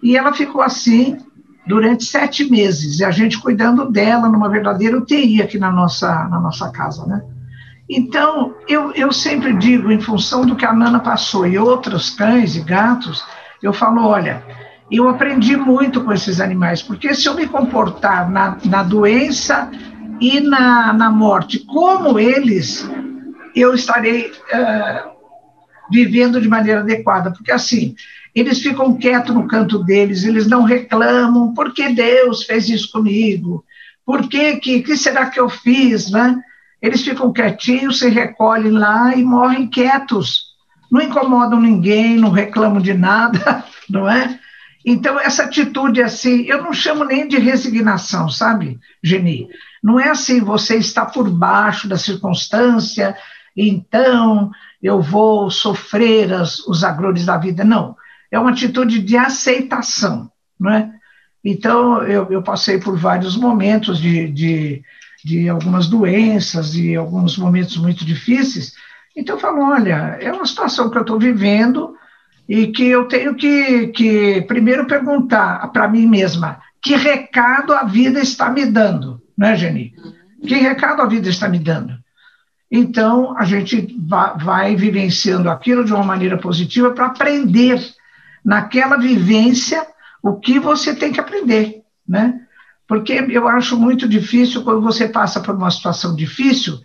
[0.00, 1.18] E ela ficou assim
[1.66, 6.40] durante sete meses, e a gente cuidando dela numa verdadeira UTI aqui na nossa, na
[6.40, 7.20] nossa casa, né?
[7.90, 12.54] Então, eu, eu sempre digo, em função do que a Nana passou e outros cães
[12.54, 13.24] e gatos,
[13.62, 14.42] eu falo, olha,
[14.90, 19.70] eu aprendi muito com esses animais, porque se eu me comportar na, na doença
[20.20, 22.88] e na, na morte como eles,
[23.54, 25.10] eu estarei uh,
[25.90, 27.94] vivendo de maneira adequada, porque assim,
[28.34, 33.64] eles ficam quietos no canto deles, eles não reclamam, por que Deus fez isso comigo?
[34.06, 36.40] Por que, que, que será que eu fiz, né?
[36.80, 40.44] Eles ficam quietinhos, se recolhem lá e morrem quietos.
[40.90, 44.38] Não incomodam ninguém, não reclamam de nada, não é?
[44.84, 49.48] Então, essa atitude assim, eu não chamo nem de resignação, sabe, Geni?
[49.82, 53.16] Não é assim, você está por baixo da circunstância,
[53.56, 54.50] então
[54.82, 57.64] eu vou sofrer as, os agrores da vida.
[57.64, 57.96] Não
[58.30, 60.92] é uma atitude de aceitação, não é?
[61.44, 64.82] Então, eu, eu passei por vários momentos de, de,
[65.24, 68.74] de algumas doenças e alguns momentos muito difíceis,
[69.16, 71.96] então eu falo, olha, é uma situação que eu estou vivendo
[72.48, 78.20] e que eu tenho que, que primeiro perguntar para mim mesma, que recado a vida
[78.20, 79.94] está me dando, né, Geni?
[80.46, 81.92] Que recado a vida está me dando?
[82.70, 87.80] Então, a gente vai, vivenciando aquilo de uma maneira positiva para aprender
[88.44, 89.86] naquela vivência
[90.22, 92.40] o que você tem que aprender, né?
[92.86, 96.78] Porque eu acho muito difícil quando você passa por uma situação difícil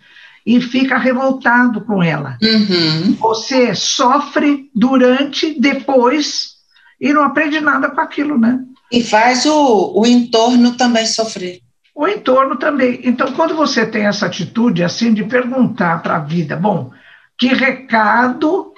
[0.46, 2.36] e fica revoltado com ela.
[2.42, 3.14] Uhum.
[3.14, 6.54] Você sofre durante, depois,
[7.00, 8.60] e não aprende nada com aquilo, né?
[8.92, 11.60] E faz o, o entorno também sofrer.
[11.94, 13.00] O entorno também.
[13.04, 16.90] Então, quando você tem essa atitude assim de perguntar para a vida, bom,
[17.38, 18.72] que recado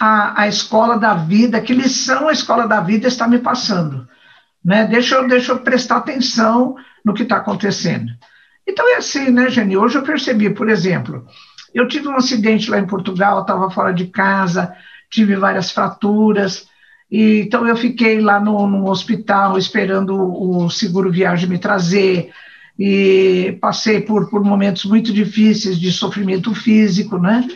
[0.00, 4.08] a, a escola da vida, que lição a escola da vida está me passando.
[4.64, 4.86] Né?
[4.86, 8.10] Deixa, eu, deixa eu prestar atenção no que está acontecendo.
[8.66, 9.76] Então é assim, né, Jenny?
[9.76, 11.26] Hoje eu percebi, por exemplo,
[11.74, 14.74] eu tive um acidente lá em Portugal, estava fora de casa,
[15.10, 16.66] tive várias fraturas,
[17.10, 22.30] e, então eu fiquei lá no, no hospital esperando o seguro viagem me trazer,
[22.78, 27.46] e passei por, por momentos muito difíceis de sofrimento físico, né?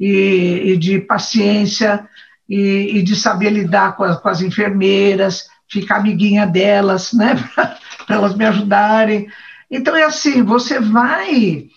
[0.00, 2.08] e, e de paciência
[2.48, 7.34] e, e, de saber lidar com, com, as enfermeiras, ficar amiguinha delas, né,
[8.06, 9.28] para elas me ajudarem.
[9.70, 11.68] Então é assim, você vai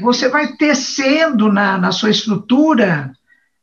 [0.00, 3.12] você vai tecendo na, na sua estrutura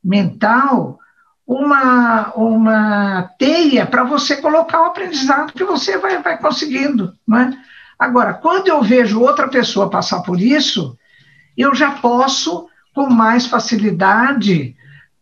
[0.04, 1.00] mental
[1.48, 7.58] uma, uma teia para você colocar o aprendizado que você vai, vai conseguindo, não é?
[7.98, 10.98] Agora, quando eu vejo outra pessoa passar por isso,
[11.58, 14.76] eu já posso com mais facilidade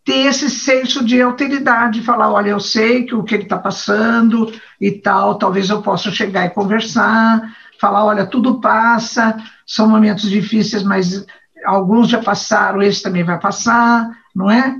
[0.03, 4.53] ter esse senso de alteridade, falar, olha, eu sei que o que ele está passando
[4.79, 7.41] e tal, talvez eu possa chegar e conversar,
[7.79, 11.25] falar, olha, tudo passa, são momentos difíceis, mas
[11.65, 14.75] alguns já passaram, esse também vai passar, não é?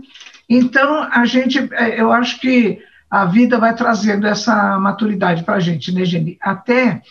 [0.50, 2.80] Então, a gente, é, eu acho que
[3.10, 6.38] a vida vai trazendo essa maturidade para a gente, né, Geni?
[6.42, 7.02] Até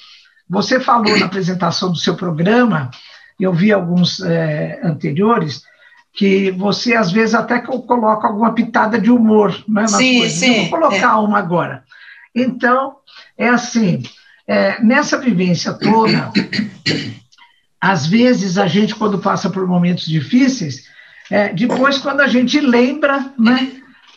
[0.49, 2.91] você falou na apresentação do seu programa,
[3.39, 5.63] eu vi alguns é, anteriores,
[6.13, 10.39] que você às vezes até coloca alguma pitada de humor né, nas sim, coisas.
[10.39, 11.17] Sim, eu vou colocar é.
[11.17, 11.85] uma agora.
[12.35, 12.97] Então,
[13.37, 14.03] é assim,
[14.47, 16.31] é, nessa vivência toda,
[17.81, 20.85] às vezes a gente, quando passa por momentos difíceis,
[21.31, 23.73] é, depois, quando a gente lembra, né,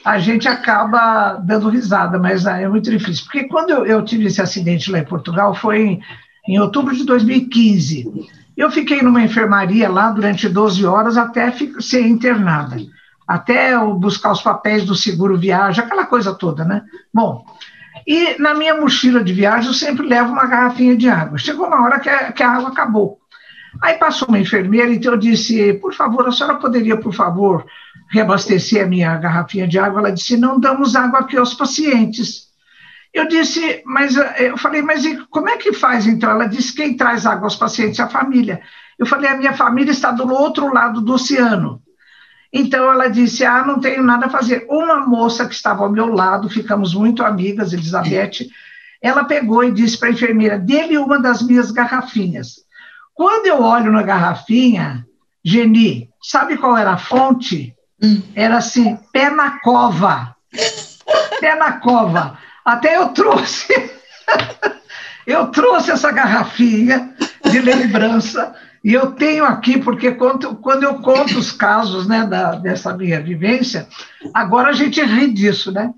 [0.05, 3.25] a gente acaba dando risada, mas é muito difícil.
[3.25, 6.01] Porque quando eu, eu tive esse acidente lá em Portugal, foi em,
[6.47, 8.05] em outubro de 2015.
[8.55, 12.77] Eu fiquei numa enfermaria lá durante 12 horas até ser internada,
[13.27, 16.83] até buscar os papéis do seguro viagem, aquela coisa toda, né?
[17.13, 17.45] Bom,
[18.09, 21.37] e na minha mochila de viagem eu sempre levo uma garrafinha de água.
[21.37, 23.19] Chegou uma hora que a, que a água acabou.
[23.83, 27.63] Aí passou uma enfermeira, então eu disse, por favor, a senhora poderia, por favor,
[28.09, 29.99] reabastecer a minha garrafinha de água?
[29.99, 32.47] Ela disse, não damos água aqui aos pacientes.
[33.13, 36.31] Eu disse, mas eu falei, mas como é que faz então?
[36.31, 38.59] Ela disse: quem traz água aos pacientes é a família.
[38.97, 41.79] Eu falei, a minha família está do outro lado do oceano.
[42.51, 44.65] Então ela disse: Ah, não tenho nada a fazer.
[44.69, 48.49] Uma moça que estava ao meu lado, ficamos muito amigas, Elizabeth,
[49.01, 52.55] ela pegou e disse para a enfermeira: dê-lhe uma das minhas garrafinhas.
[53.13, 55.05] Quando eu olho na garrafinha,
[55.43, 57.75] Geni, sabe qual era a fonte?
[58.01, 58.21] Hum.
[58.35, 60.35] Era assim: pé na cova.
[61.39, 62.37] pé na cova.
[62.65, 63.73] Até eu trouxe.
[65.25, 71.37] eu trouxe essa garrafinha de lembrança e eu tenho aqui, porque quando, quando eu conto
[71.37, 73.87] os casos né, da, dessa minha vivência,
[74.33, 75.91] agora a gente ri disso, né?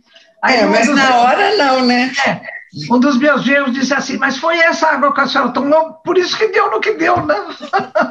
[0.43, 2.11] Aí, é, mas na hora não, né?
[2.25, 2.41] É,
[2.89, 6.17] um dos meus genros disse assim, mas foi essa água que a senhora tomou, por
[6.17, 7.35] isso que deu no que deu, né?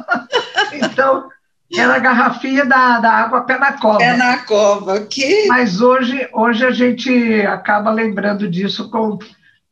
[0.72, 1.28] então,
[1.74, 3.98] era a garrafinha da, da água pé na cova.
[3.98, 5.46] Pé na cova, que...
[5.48, 9.18] Mas hoje, hoje a gente acaba lembrando disso com,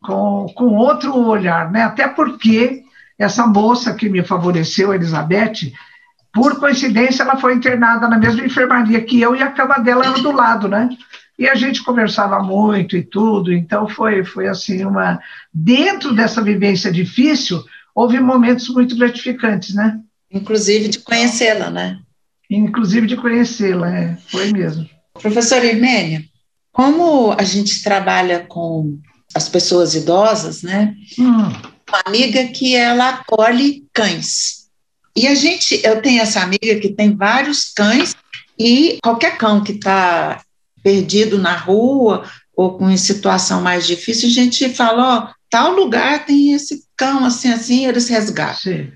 [0.02, 1.82] com, com outro olhar, né?
[1.82, 2.82] Até porque
[3.18, 5.72] essa moça que me favoreceu, Elizabeth,
[6.32, 10.20] por coincidência, ela foi internada na mesma enfermaria que eu e a cama dela era
[10.20, 10.88] do lado, né?
[11.36, 15.20] E a gente conversava muito e tudo, então foi, foi assim uma.
[15.52, 17.64] Dentro dessa vivência difícil,
[17.94, 19.98] houve momentos muito gratificantes, né?
[20.30, 21.98] Inclusive de conhecê-la, né?
[22.48, 24.88] Inclusive de conhecê-la, é, foi mesmo.
[25.20, 26.24] Professora Irmênia,
[26.72, 28.98] como a gente trabalha com
[29.34, 30.94] as pessoas idosas, né?
[31.18, 31.50] Hum
[31.88, 34.68] uma amiga que ela acolhe cães.
[35.16, 38.14] E a gente, eu tenho essa amiga que tem vários cães
[38.58, 40.42] e qualquer cão que está
[40.82, 42.24] perdido na rua
[42.56, 47.52] ou com situação mais difícil, a gente fala, ó, tal lugar tem esse cão assim,
[47.52, 48.56] assim, eles resgatam.
[48.56, 48.92] Sim.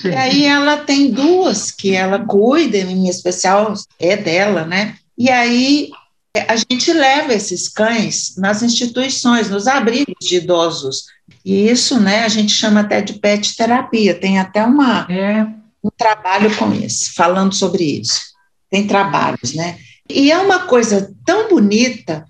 [0.00, 0.08] Sim.
[0.10, 4.96] E aí ela tem duas que ela cuida, em especial é dela, né?
[5.18, 5.90] E aí
[6.36, 11.06] a gente leva esses cães nas instituições, nos abrigos de idosos
[11.44, 15.46] e isso, né, a gente chama até de pet terapia, tem até uma, é.
[15.82, 18.30] um trabalho com isso, falando sobre isso.
[18.70, 19.78] Tem trabalhos, né?
[20.08, 22.24] E é uma coisa tão bonita,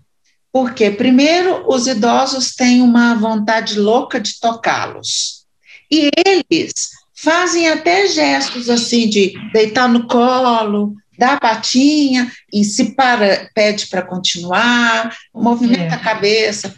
[0.52, 5.44] porque, primeiro, os idosos têm uma vontade louca de tocá-los.
[5.90, 12.94] E eles fazem até gestos assim de deitar no colo, dar a patinha e se
[12.94, 15.94] para, pede para continuar, movimenta é.
[15.94, 16.74] a cabeça.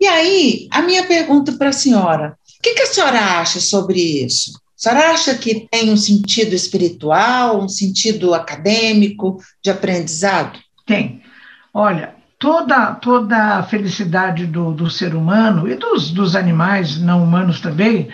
[0.00, 4.00] E aí, a minha pergunta para a senhora: o que, que a senhora acha sobre
[4.00, 4.52] isso?
[4.76, 10.58] A senhora acha que tem um sentido espiritual, um sentido acadêmico, de aprendizado?
[10.84, 11.22] Tem.
[11.72, 17.60] Olha, toda, toda a felicidade do, do ser humano e dos, dos animais não humanos
[17.60, 18.08] também,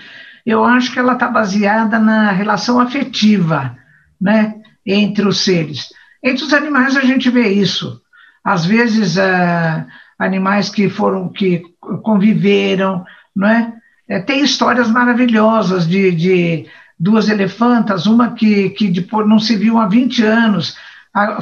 [0.45, 3.77] eu acho que ela está baseada na relação afetiva,
[4.21, 5.89] né, entre os seres.
[6.23, 8.01] Entre os animais a gente vê isso.
[8.45, 9.87] Às vezes, uh,
[10.19, 11.63] animais que foram, que
[12.03, 13.05] conviveram,
[13.35, 13.73] não é?
[14.09, 16.67] é tem histórias maravilhosas de, de
[16.99, 20.77] duas elefantas, uma que, que depois não se viu há 20 anos,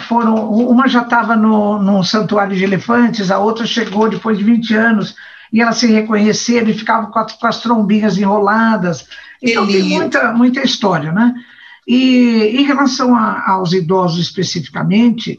[0.01, 4.75] foram, uma já estava no, no santuário de elefantes, a outra chegou depois de 20
[4.75, 5.17] anos,
[5.53, 9.07] e elas se reconheceram e ficavam com, com as trombinhas enroladas.
[9.43, 11.35] Então tem muita, muita história, né?
[11.89, 15.39] E em relação a, aos idosos especificamente,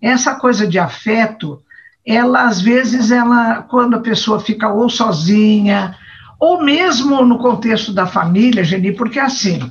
[0.00, 1.60] essa coisa de afeto,
[2.06, 5.96] ela às vezes ela quando a pessoa fica ou sozinha
[6.38, 9.70] ou mesmo no contexto da família, Geni, porque assim,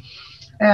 [0.61, 0.67] é,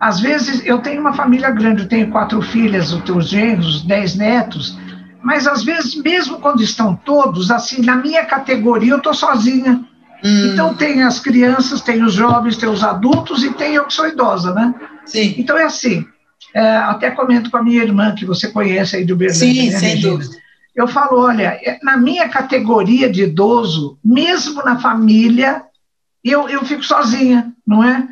[0.00, 4.16] às vezes eu tenho uma família grande, eu tenho quatro filhas, os teus genros, dez
[4.16, 4.76] netos,
[5.22, 9.84] mas às vezes mesmo quando estão todos, assim, na minha categoria eu estou sozinha.
[10.24, 10.52] Hum.
[10.52, 14.08] Então tem as crianças, tem os jovens, tem os adultos e tem eu que sou
[14.08, 14.74] idosa, né?
[15.06, 15.34] Sim.
[15.38, 16.06] Então é assim,
[16.54, 19.34] é, até comento com a minha irmã, que você conhece aí do Berlim.
[19.34, 20.12] Sim, né, sem Regina?
[20.12, 20.36] dúvida.
[20.74, 25.62] Eu falo, olha, é, na minha categoria de idoso, mesmo na família,
[26.24, 28.06] eu, eu fico sozinha, não é?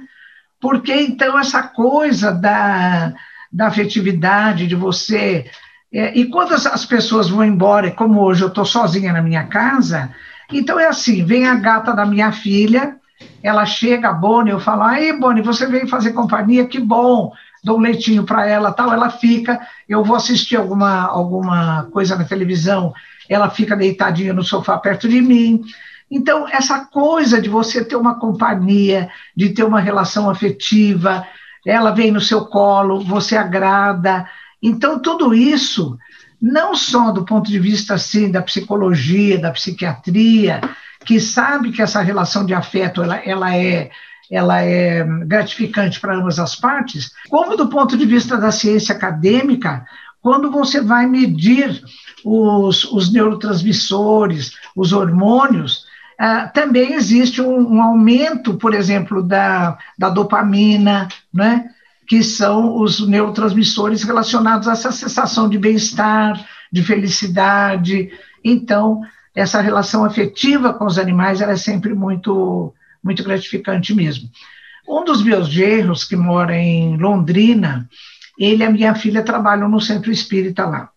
[0.61, 3.15] Porque então essa coisa da,
[3.53, 5.49] da afetividade, de você.
[5.93, 9.45] É, e quando as, as, pessoas vão embora, como hoje eu estou sozinha na minha
[9.45, 10.13] casa,
[10.53, 12.97] então é assim: vem a gata da minha filha,
[13.43, 17.33] ela chega, a Bonnie, eu falo, aí, Bonnie, você veio fazer companhia, que bom
[17.63, 22.25] dou um leitinho para ela, tal, ela fica, eu vou assistir alguma, alguma coisa na
[22.25, 22.93] televisão,
[23.29, 25.63] ela fica deitadinha no sofá perto de mim.
[26.11, 31.27] Então, essa coisa de você ter uma companhia, de ter uma relação afetiva,
[31.67, 34.27] ela vem no seu colo, você agrada.
[34.63, 35.99] Então, tudo isso,
[36.41, 40.61] não só do ponto de vista assim, da psicologia, da psiquiatria,
[41.05, 43.91] que sabe que essa relação de afeto ela, ela é
[44.31, 49.87] ela é gratificante para ambas as partes, como do ponto de vista da ciência acadêmica,
[50.21, 51.83] quando você vai medir
[52.25, 55.85] os, os neurotransmissores, os hormônios,
[56.21, 61.71] uh, também existe um, um, aumento, por exemplo, da, da dopamina, né?
[62.09, 66.43] Que são os neurotransmissores relacionados a essa sensação de bem-estar,
[66.73, 68.11] de felicidade.
[68.43, 69.03] Então,
[69.35, 74.31] essa relação afetiva com os animais é sempre muito, muito gratificante mesmo.
[74.89, 77.87] Um dos meus genros, que mora em Londrina,
[78.39, 80.89] ele e a minha filha trabalham no centro espírita lá.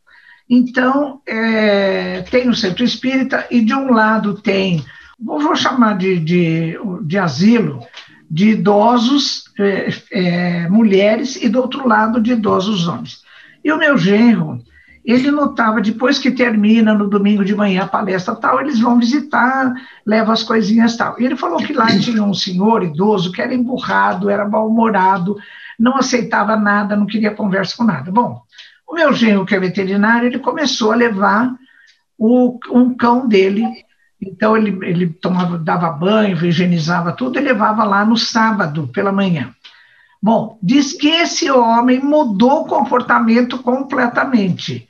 [0.49, 4.83] Então, é, tem o centro espírita e de um lado tem,
[5.19, 7.85] vou chamar de, de, de asilo,
[8.29, 13.21] de idosos, é, é, mulheres, e do outro lado de idosos homens.
[13.63, 14.59] E o meu genro,
[15.03, 19.73] ele notava, depois que termina no domingo de manhã a palestra tal, eles vão visitar,
[20.05, 21.19] levam as coisinhas tal.
[21.19, 25.37] E ele falou que lá tinha um senhor idoso que era emburrado, era mal-humorado,
[25.79, 28.11] não aceitava nada, não queria conversa com nada.
[28.11, 28.41] Bom,
[28.87, 31.51] o meu genro, que é veterinário, ele começou a levar
[32.17, 33.65] o, um cão dele
[34.21, 39.49] então ele, ele tomava, dava banho, higienizava tudo e levava lá no sábado pela manhã.
[40.21, 44.87] Bom, diz que esse homem mudou o comportamento completamente,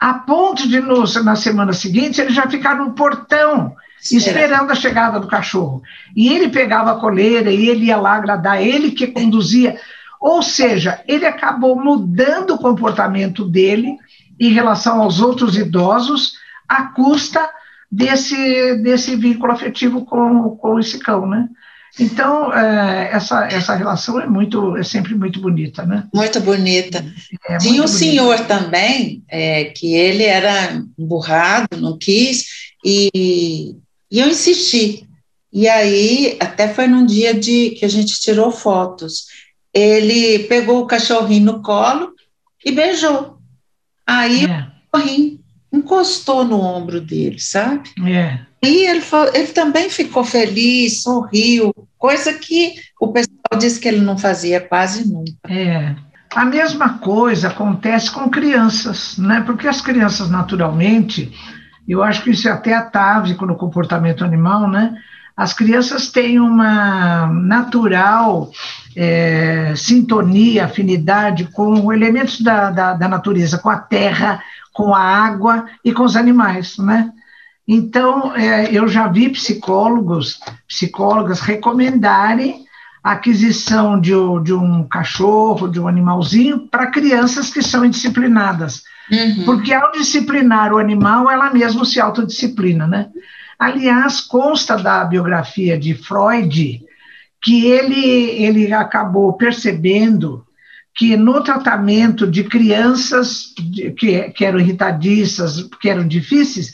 [0.00, 3.76] a ponto de no, na semana seguinte ele já ficar no portão
[4.10, 5.80] esperando a chegada do cachorro.
[6.16, 9.78] E ele pegava a coleira e ele ia lá agradar, ele que conduzia.
[10.20, 13.96] Ou seja, ele acabou mudando o comportamento dele
[14.40, 16.32] em relação aos outros idosos,
[16.68, 17.48] à custa
[17.92, 21.46] desse, desse vínculo afetivo com, com esse cão, né?
[22.00, 26.08] Então, é, essa, essa relação é muito é sempre muito bonita, né?
[26.14, 27.04] Muito bonita.
[27.46, 32.46] É, Tinha um senhor também, é, que ele era emburrado, não quis,
[32.82, 33.76] e,
[34.10, 35.06] e eu insisti.
[35.52, 39.26] E aí, até foi num dia de que a gente tirou fotos.
[39.74, 42.14] Ele pegou o cachorrinho no colo
[42.64, 43.36] e beijou.
[44.06, 44.48] Aí é.
[44.48, 45.41] o cachorrinho
[45.72, 47.90] encostou no ombro dele, sabe?
[48.06, 48.38] É.
[48.62, 49.02] E ele,
[49.34, 55.08] ele também ficou feliz, sorriu, coisa que o pessoal disse que ele não fazia quase
[55.08, 55.32] nunca.
[55.48, 55.94] É.
[56.34, 59.42] A mesma coisa acontece com crianças, né?
[59.44, 61.32] Porque as crianças, naturalmente,
[61.86, 64.94] eu acho que isso é até atávico no comportamento animal, né?
[65.36, 68.50] As crianças têm uma natural
[68.96, 75.66] é, sintonia, afinidade com elementos da, da, da natureza, com a terra, com a água
[75.84, 77.10] e com os animais, né?
[77.66, 82.64] Então, é, eu já vi psicólogos, psicólogas recomendarem
[83.02, 84.12] a aquisição de,
[84.44, 88.82] de um cachorro, de um animalzinho, para crianças que são indisciplinadas.
[89.10, 89.44] Uhum.
[89.44, 93.08] Porque ao disciplinar o animal, ela mesma se autodisciplina, né?
[93.58, 96.82] Aliás, consta da biografia de Freud
[97.42, 100.46] que ele, ele acabou percebendo
[100.94, 103.52] que no tratamento de crianças
[103.98, 106.70] que, que eram irritadiças, que eram difíceis,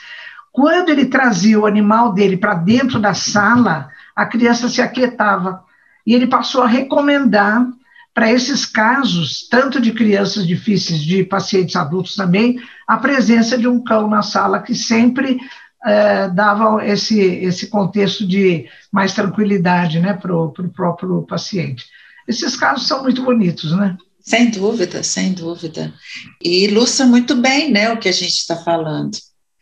[0.53, 5.63] quando ele trazia o animal dele para dentro da sala, a criança se aquietava.
[6.05, 7.67] E ele passou a recomendar
[8.13, 13.83] para esses casos, tanto de crianças difíceis, de pacientes adultos também, a presença de um
[13.83, 15.39] cão na sala que sempre
[15.85, 21.85] eh, dava esse, esse contexto de mais tranquilidade né, para o próprio paciente.
[22.27, 23.97] Esses casos são muito bonitos, né?
[24.21, 25.95] Sem dúvida, sem dúvida.
[26.43, 29.17] E ilustra muito bem né, o que a gente está falando.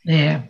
[0.08, 0.42] É.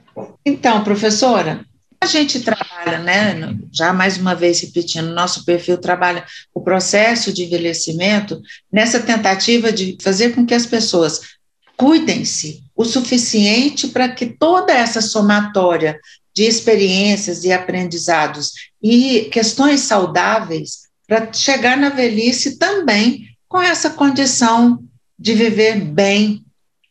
[0.44, 1.66] Então, professora,
[2.00, 7.44] a gente trabalha, né, já mais uma vez repetindo, nosso perfil trabalha o processo de
[7.44, 8.40] envelhecimento
[8.72, 11.35] nessa tentativa de fazer com que as pessoas
[11.76, 15.98] cuidem-se o suficiente para que toda essa somatória
[16.34, 18.52] de experiências e aprendizados
[18.82, 24.82] e questões saudáveis para chegar na velhice também com essa condição
[25.18, 26.44] de viver bem.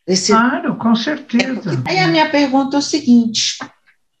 [0.06, 0.32] Esse...
[0.32, 1.82] Claro, com certeza.
[1.84, 3.58] Aí a minha pergunta é o seguinte: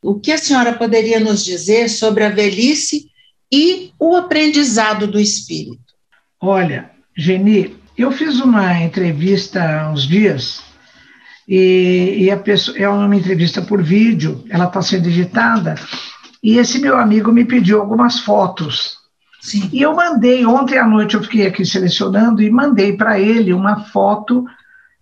[0.02, 3.10] o que a senhora poderia nos dizer sobre a velhice
[3.52, 5.94] e o aprendizado do espírito?
[6.40, 10.62] Olha, Geni, eu fiz uma entrevista há uns dias
[11.48, 15.76] e, e a pessoa, é uma entrevista por vídeo, ela está sendo editada,
[16.42, 18.96] e esse meu amigo me pediu algumas fotos
[19.46, 19.70] Sim.
[19.72, 23.84] E eu mandei, ontem à noite eu fiquei aqui selecionando e mandei para ele uma
[23.84, 24.44] foto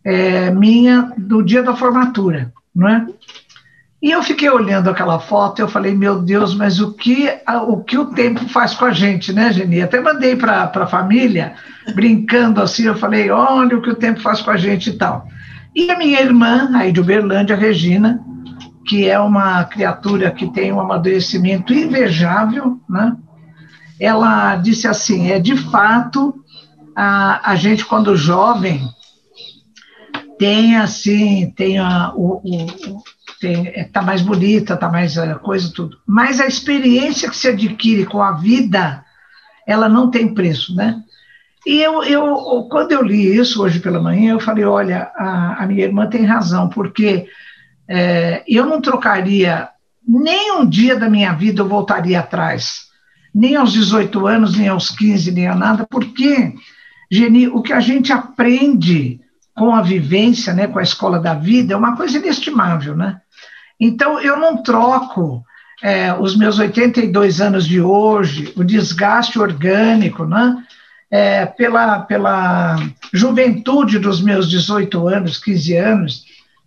[0.05, 3.07] é, minha do dia da formatura, não é?
[4.05, 7.27] E eu fiquei olhando aquela foto e eu falei, meu Deus, mas o que,
[7.67, 9.81] o que o tempo faz com a gente, né, Geni?
[9.81, 11.55] Até mandei para a família,
[11.95, 15.27] brincando assim, eu falei, olha o que o tempo faz com a gente e tal.
[15.75, 18.21] E a minha irmã, aí de Uberlândia, Regina,
[18.87, 23.17] que é uma criatura que tem um amadurecimento invejável, né?
[23.99, 26.45] ela disse assim: é de fato,
[26.95, 28.87] a, a gente, quando jovem,
[30.39, 33.03] tem assim, tem a, o, o,
[33.45, 35.99] tem, é, mais bonita, tá mais a coisa tudo.
[36.07, 39.05] Mas a experiência que se adquire com a vida,
[39.67, 41.03] ela não tem preço, né?
[41.67, 45.67] E eu, eu quando eu li isso hoje pela manhã, eu falei, olha, a, a
[45.67, 47.27] minha irmã tem razão, porque
[47.87, 49.69] é, eu não trocaria
[50.07, 52.85] nem um dia da minha vida eu voltaria atrás,
[53.35, 56.55] nem aos 18 anos, nem aos 15, nem a nada, porque,
[57.11, 59.21] Geni, o que a gente aprende
[59.55, 63.21] com a vivência, né, com a escola da vida, é uma coisa inestimável, né?
[63.81, 65.45] Então, eu não troco
[65.83, 70.63] é, os meus 82 anos de hoje, o desgaste orgânico, né,
[71.11, 72.77] é, pela, pela
[73.13, 76.25] juventude dos meus 18 anos, 15 anos,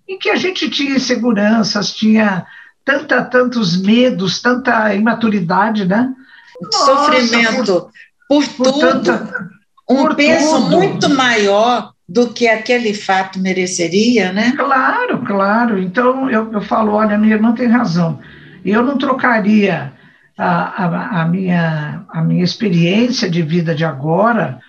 [0.07, 2.45] em que a gente tinha inseguranças, tinha
[2.85, 6.13] tanta, tantos medos, tanta imaturidade, né?
[6.61, 7.89] Nossa, Sofrimento
[8.29, 9.03] por, por, por tudo.
[9.03, 9.49] Tanta,
[9.89, 10.77] um por peso tudo.
[10.77, 14.53] muito maior do que aquele fato mereceria, né?
[14.55, 15.77] Claro, claro.
[15.77, 18.19] Então eu, eu falo, olha, minha irmã tem razão.
[18.65, 19.93] Eu não trocaria
[20.37, 24.59] a, a, a, minha, a minha experiência de vida de agora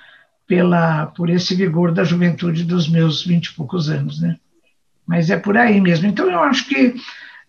[0.47, 4.37] pela por esse vigor da juventude dos meus vinte e poucos anos, né?
[5.07, 6.07] Mas é por aí mesmo.
[6.07, 6.95] Então eu acho que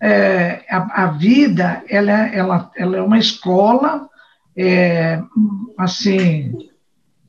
[0.01, 4.07] é, a, a, vida ela, ela, ela é uma escola
[4.55, 5.21] é,
[5.77, 6.69] assim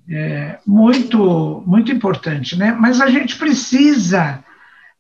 [0.09, 2.77] é, muito, muito importante, né?
[2.79, 4.43] Mas a gente precisa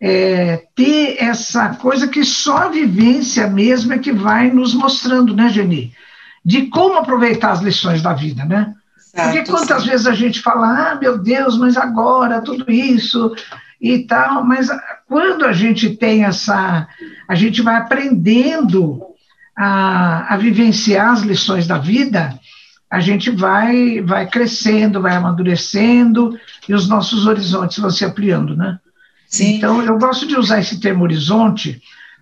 [0.00, 5.50] é, ter essa coisa que só a vivência mesmo é que vai nos mostrando, né,
[5.50, 5.92] Geni?
[6.42, 8.74] De como aproveitar as lições da vida, né?
[8.96, 9.90] Exato, Porque quantas sim.
[9.90, 13.34] vezes a gente fala, ah, meu Deus, mas agora tudo isso
[13.80, 14.68] e tal, mas
[15.06, 16.86] quando a gente tem essa,
[17.28, 19.02] a gente vai aprendendo
[19.56, 22.38] a, a vivenciar as lições da vida,
[22.90, 26.38] a gente vai, vai crescendo, vai amadurecendo
[26.68, 28.78] e os nossos horizontes vão se ampliando, né?
[29.30, 29.56] Sim.
[29.56, 31.80] Então, eu gosto de usar esse termo horizonte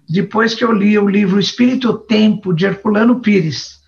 [0.09, 3.79] depois que eu li o livro Espírito Tempo, de Herculano Pires,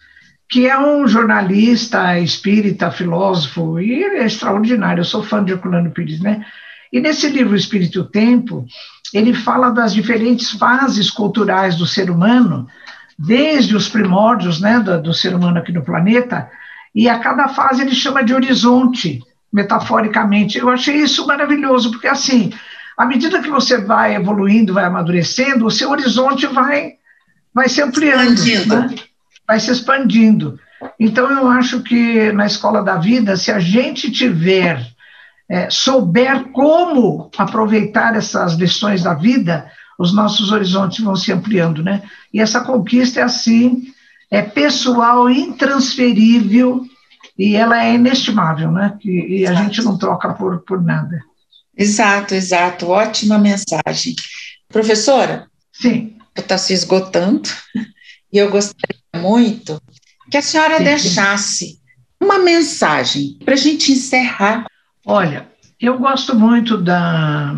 [0.49, 6.21] que é um jornalista espírita, filósofo, e é extraordinário, eu sou fã de Herculano Pires,
[6.21, 6.45] né?
[6.93, 8.66] E nesse livro Espírito Tempo,
[9.14, 12.66] ele fala das diferentes fases culturais do ser humano,
[13.18, 16.51] desde os primórdios né, do, do ser humano aqui no planeta,
[16.95, 20.59] e a cada fase ele chama de horizonte, metaforicamente.
[20.59, 22.53] Eu achei isso maravilhoso, porque assim,
[22.97, 26.95] à medida que você vai evoluindo, vai amadurecendo, o seu horizonte vai,
[27.55, 28.95] vai se ampliando, né?
[29.47, 30.59] vai se expandindo.
[30.99, 34.86] Então, eu acho que na escola da vida, se a gente tiver,
[35.49, 42.03] é, souber como aproveitar essas lições da vida, os nossos horizontes vão se ampliando, né?
[42.32, 43.82] E essa conquista é assim,
[44.30, 46.84] é pessoal, intransferível
[47.38, 48.97] e ela é inestimável, né?
[49.05, 51.22] E, e a gente não troca por, por nada.
[51.81, 52.89] Exato, exato.
[52.89, 54.14] Ótima mensagem.
[54.68, 55.47] Professora?
[55.72, 56.14] Sim.
[56.37, 57.49] Está se esgotando
[58.31, 59.81] e eu gostaria muito
[60.31, 61.78] que a senhora sim, deixasse sim.
[62.20, 64.66] uma mensagem para a gente encerrar.
[65.07, 65.49] Olha,
[65.81, 67.55] eu gosto muito da,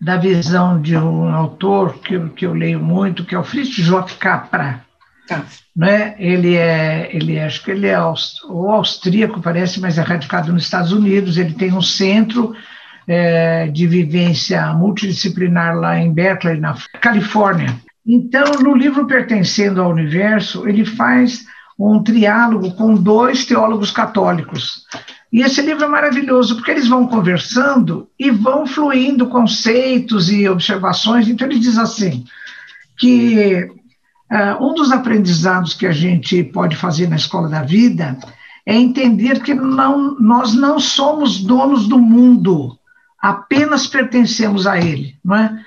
[0.00, 4.14] da visão de um autor que, que eu leio muito, que é o Fritz J.
[4.16, 4.82] Capra.
[5.28, 5.44] Tá.
[5.76, 6.14] Né?
[6.18, 10.64] Ele é, ele é, acho que ele é o austríaco, parece, mas é radicado nos
[10.64, 11.36] Estados Unidos.
[11.36, 12.54] Ele tem um centro
[13.06, 17.76] é, de vivência multidisciplinar lá em Berkeley, na Califórnia.
[18.06, 21.46] Então, no livro Pertencendo ao Universo, ele faz
[21.78, 24.84] um triálogo com dois teólogos católicos.
[25.32, 31.28] E esse livro é maravilhoso, porque eles vão conversando e vão fluindo conceitos e observações.
[31.28, 32.24] Então, ele diz assim:
[32.96, 38.18] que uh, um dos aprendizados que a gente pode fazer na escola da vida
[38.66, 42.78] é entender que não, nós não somos donos do mundo,
[43.24, 45.58] apenas pertencemos a ele, não é?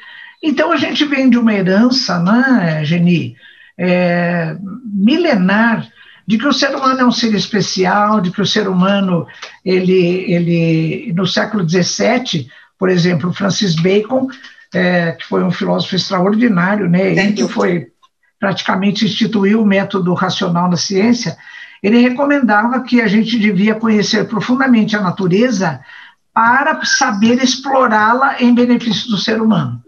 [0.44, 3.36] Então a gente vem de uma herança, né, Geni,
[3.76, 4.56] é,
[4.86, 5.88] milenar,
[6.28, 9.26] de que o ser humano é um ser especial, de que o ser humano,
[9.66, 12.48] ele, ele no século XVII,
[12.78, 14.28] por exemplo, Francis Bacon,
[14.72, 17.88] é, que foi um filósofo extraordinário, né, ele que foi
[18.40, 21.36] praticamente instituiu o método racional na ciência,
[21.82, 25.80] ele recomendava que a gente devia conhecer profundamente a natureza
[26.38, 29.82] para saber explorá-la em benefício do ser humano.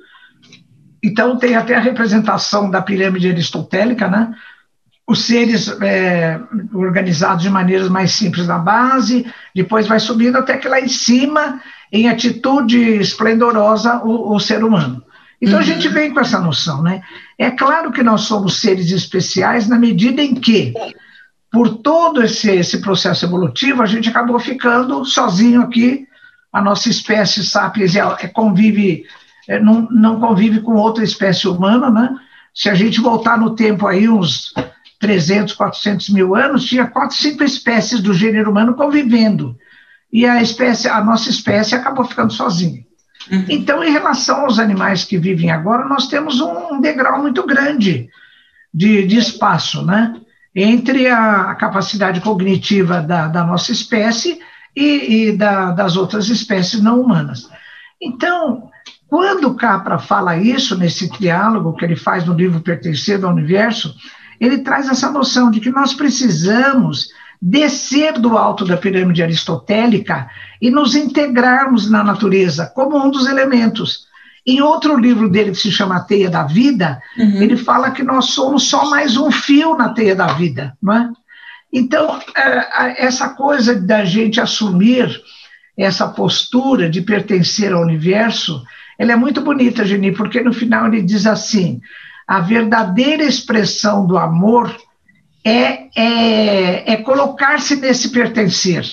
[1.04, 4.34] Então, tem até a representação da pirâmide aristotélica, né?
[5.06, 6.40] Os seres é,
[6.74, 11.62] organizados de maneiras mais simples na base, depois vai subindo até que lá em cima,
[11.92, 15.04] em atitude esplendorosa, o, o ser humano.
[15.40, 15.62] Então, uhum.
[15.62, 17.04] a gente vem com essa noção, né?
[17.38, 20.74] É claro que nós somos seres especiais na medida em que,
[21.52, 26.09] por todo esse, esse processo evolutivo, a gente acabou ficando sozinho aqui
[26.52, 29.04] a nossa espécie sapiens é, convive,
[29.48, 32.16] é, não, não convive com outra espécie humana, né?
[32.54, 34.54] Se a gente voltar no tempo aí, uns
[35.00, 39.56] 300, 400 mil anos, tinha quatro, cinco espécies do gênero humano convivendo.
[40.12, 42.84] E a espécie, a nossa espécie acabou ficando sozinha.
[43.32, 43.46] Uhum.
[43.48, 48.10] Então, em relação aos animais que vivem agora, nós temos um degrau muito grande
[48.74, 50.16] de, de espaço, né?
[50.56, 54.40] Entre a, a capacidade cognitiva da, da nossa espécie
[54.76, 57.50] e, e da, das outras espécies não humanas.
[58.02, 58.70] Então,
[59.08, 63.94] quando Capra fala isso nesse diálogo que ele faz no livro Pertencer ao Universo,
[64.40, 67.10] ele traz essa noção de que nós precisamos
[67.42, 70.30] descer do alto da pirâmide aristotélica
[70.62, 74.08] e nos integrarmos na natureza como um dos elementos.
[74.46, 77.42] Em outro livro dele, que se chama A Teia da Vida, uhum.
[77.42, 80.76] ele fala que nós somos só mais um fio na teia da vida.
[80.82, 81.10] Não é?
[81.72, 85.22] Então, é, essa coisa da gente assumir
[85.78, 88.64] essa postura de pertencer ao universo,
[88.98, 91.80] ela é muito bonita, Geni, porque no final ele diz assim:
[92.28, 94.76] a verdadeira expressão do amor
[95.44, 98.84] é, é, é colocar-se nesse pertencer,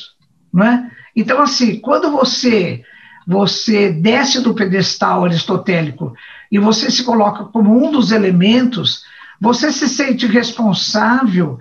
[0.53, 0.91] não é?
[1.15, 2.83] Então, assim, quando você
[3.27, 6.15] você desce do pedestal aristotélico
[6.53, 9.03] e você se coloca como um dos elementos,
[9.41, 11.59] você se sente responsável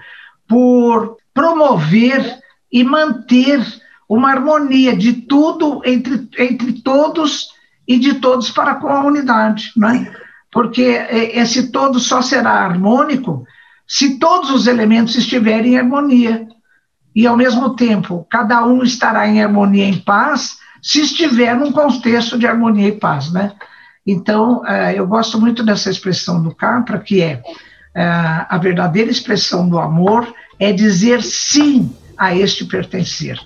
[0.47, 2.39] por promover
[2.71, 3.61] e manter
[4.07, 7.49] uma harmonia de tudo entre, entre todos
[7.87, 10.11] e de todos para com a unidade, não é?
[10.51, 10.81] Porque
[11.33, 13.45] esse todo só será harmônico
[13.87, 16.47] se todos os elementos estiverem em harmonia.
[17.15, 22.37] E, ao mesmo tempo, cada um estará em harmonia em paz se estiver num contexto
[22.37, 23.53] de harmonia e paz, né?
[24.05, 27.41] Então, eh, eu gosto muito dessa expressão do Capra, que é
[27.99, 33.39] a verdadeira expressão do amor é dizer sim a este pertencer.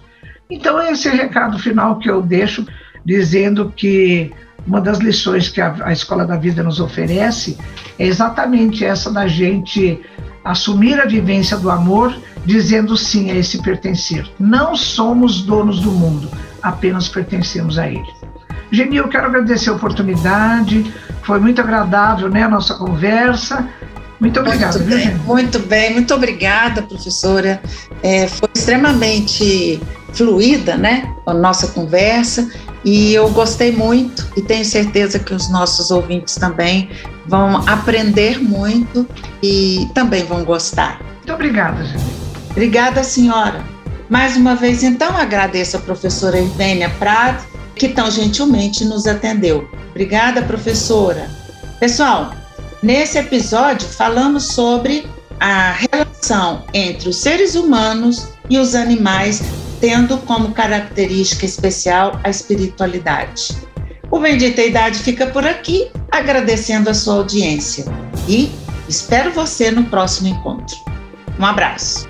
[0.49, 2.65] Então, esse é recado final que eu deixo,
[3.05, 4.31] dizendo que
[4.65, 7.57] uma das lições que a, a Escola da Vida nos oferece
[7.97, 10.01] é exatamente essa da gente
[10.43, 14.27] assumir a vivência do amor, dizendo sim a esse pertencer.
[14.39, 16.29] Não somos donos do mundo,
[16.61, 18.09] apenas pertencemos a ele.
[18.71, 20.91] Genil, quero agradecer a oportunidade,
[21.23, 23.67] foi muito agradável né, a nossa conversa.
[24.20, 27.61] Muito obrigada, muito bem, Muito bem, muito obrigada, professora.
[28.03, 29.82] É, foi extremamente
[30.13, 32.49] fluida, né, a nossa conversa,
[32.84, 36.89] e eu gostei muito e tenho certeza que os nossos ouvintes também
[37.28, 39.07] vão aprender muito
[39.41, 40.99] e também vão gostar.
[41.17, 42.20] Muito obrigada, Genil.
[42.51, 43.63] Obrigada, senhora.
[44.09, 47.45] Mais uma vez, então, agradeço a professora Irvênia Prado,
[47.76, 49.70] que tão gentilmente nos atendeu.
[49.91, 51.30] Obrigada, professora.
[51.80, 52.34] Pessoal,
[52.82, 55.07] nesse episódio falamos sobre
[55.39, 59.41] a relação entre os seres humanos e os animais,
[59.80, 63.55] tendo como característica especial a espiritualidade.
[64.11, 67.86] O Bendita Idade fica por aqui, agradecendo a sua audiência
[68.27, 68.51] e
[68.88, 70.75] espero você no próximo encontro.
[71.39, 72.09] Um abraço.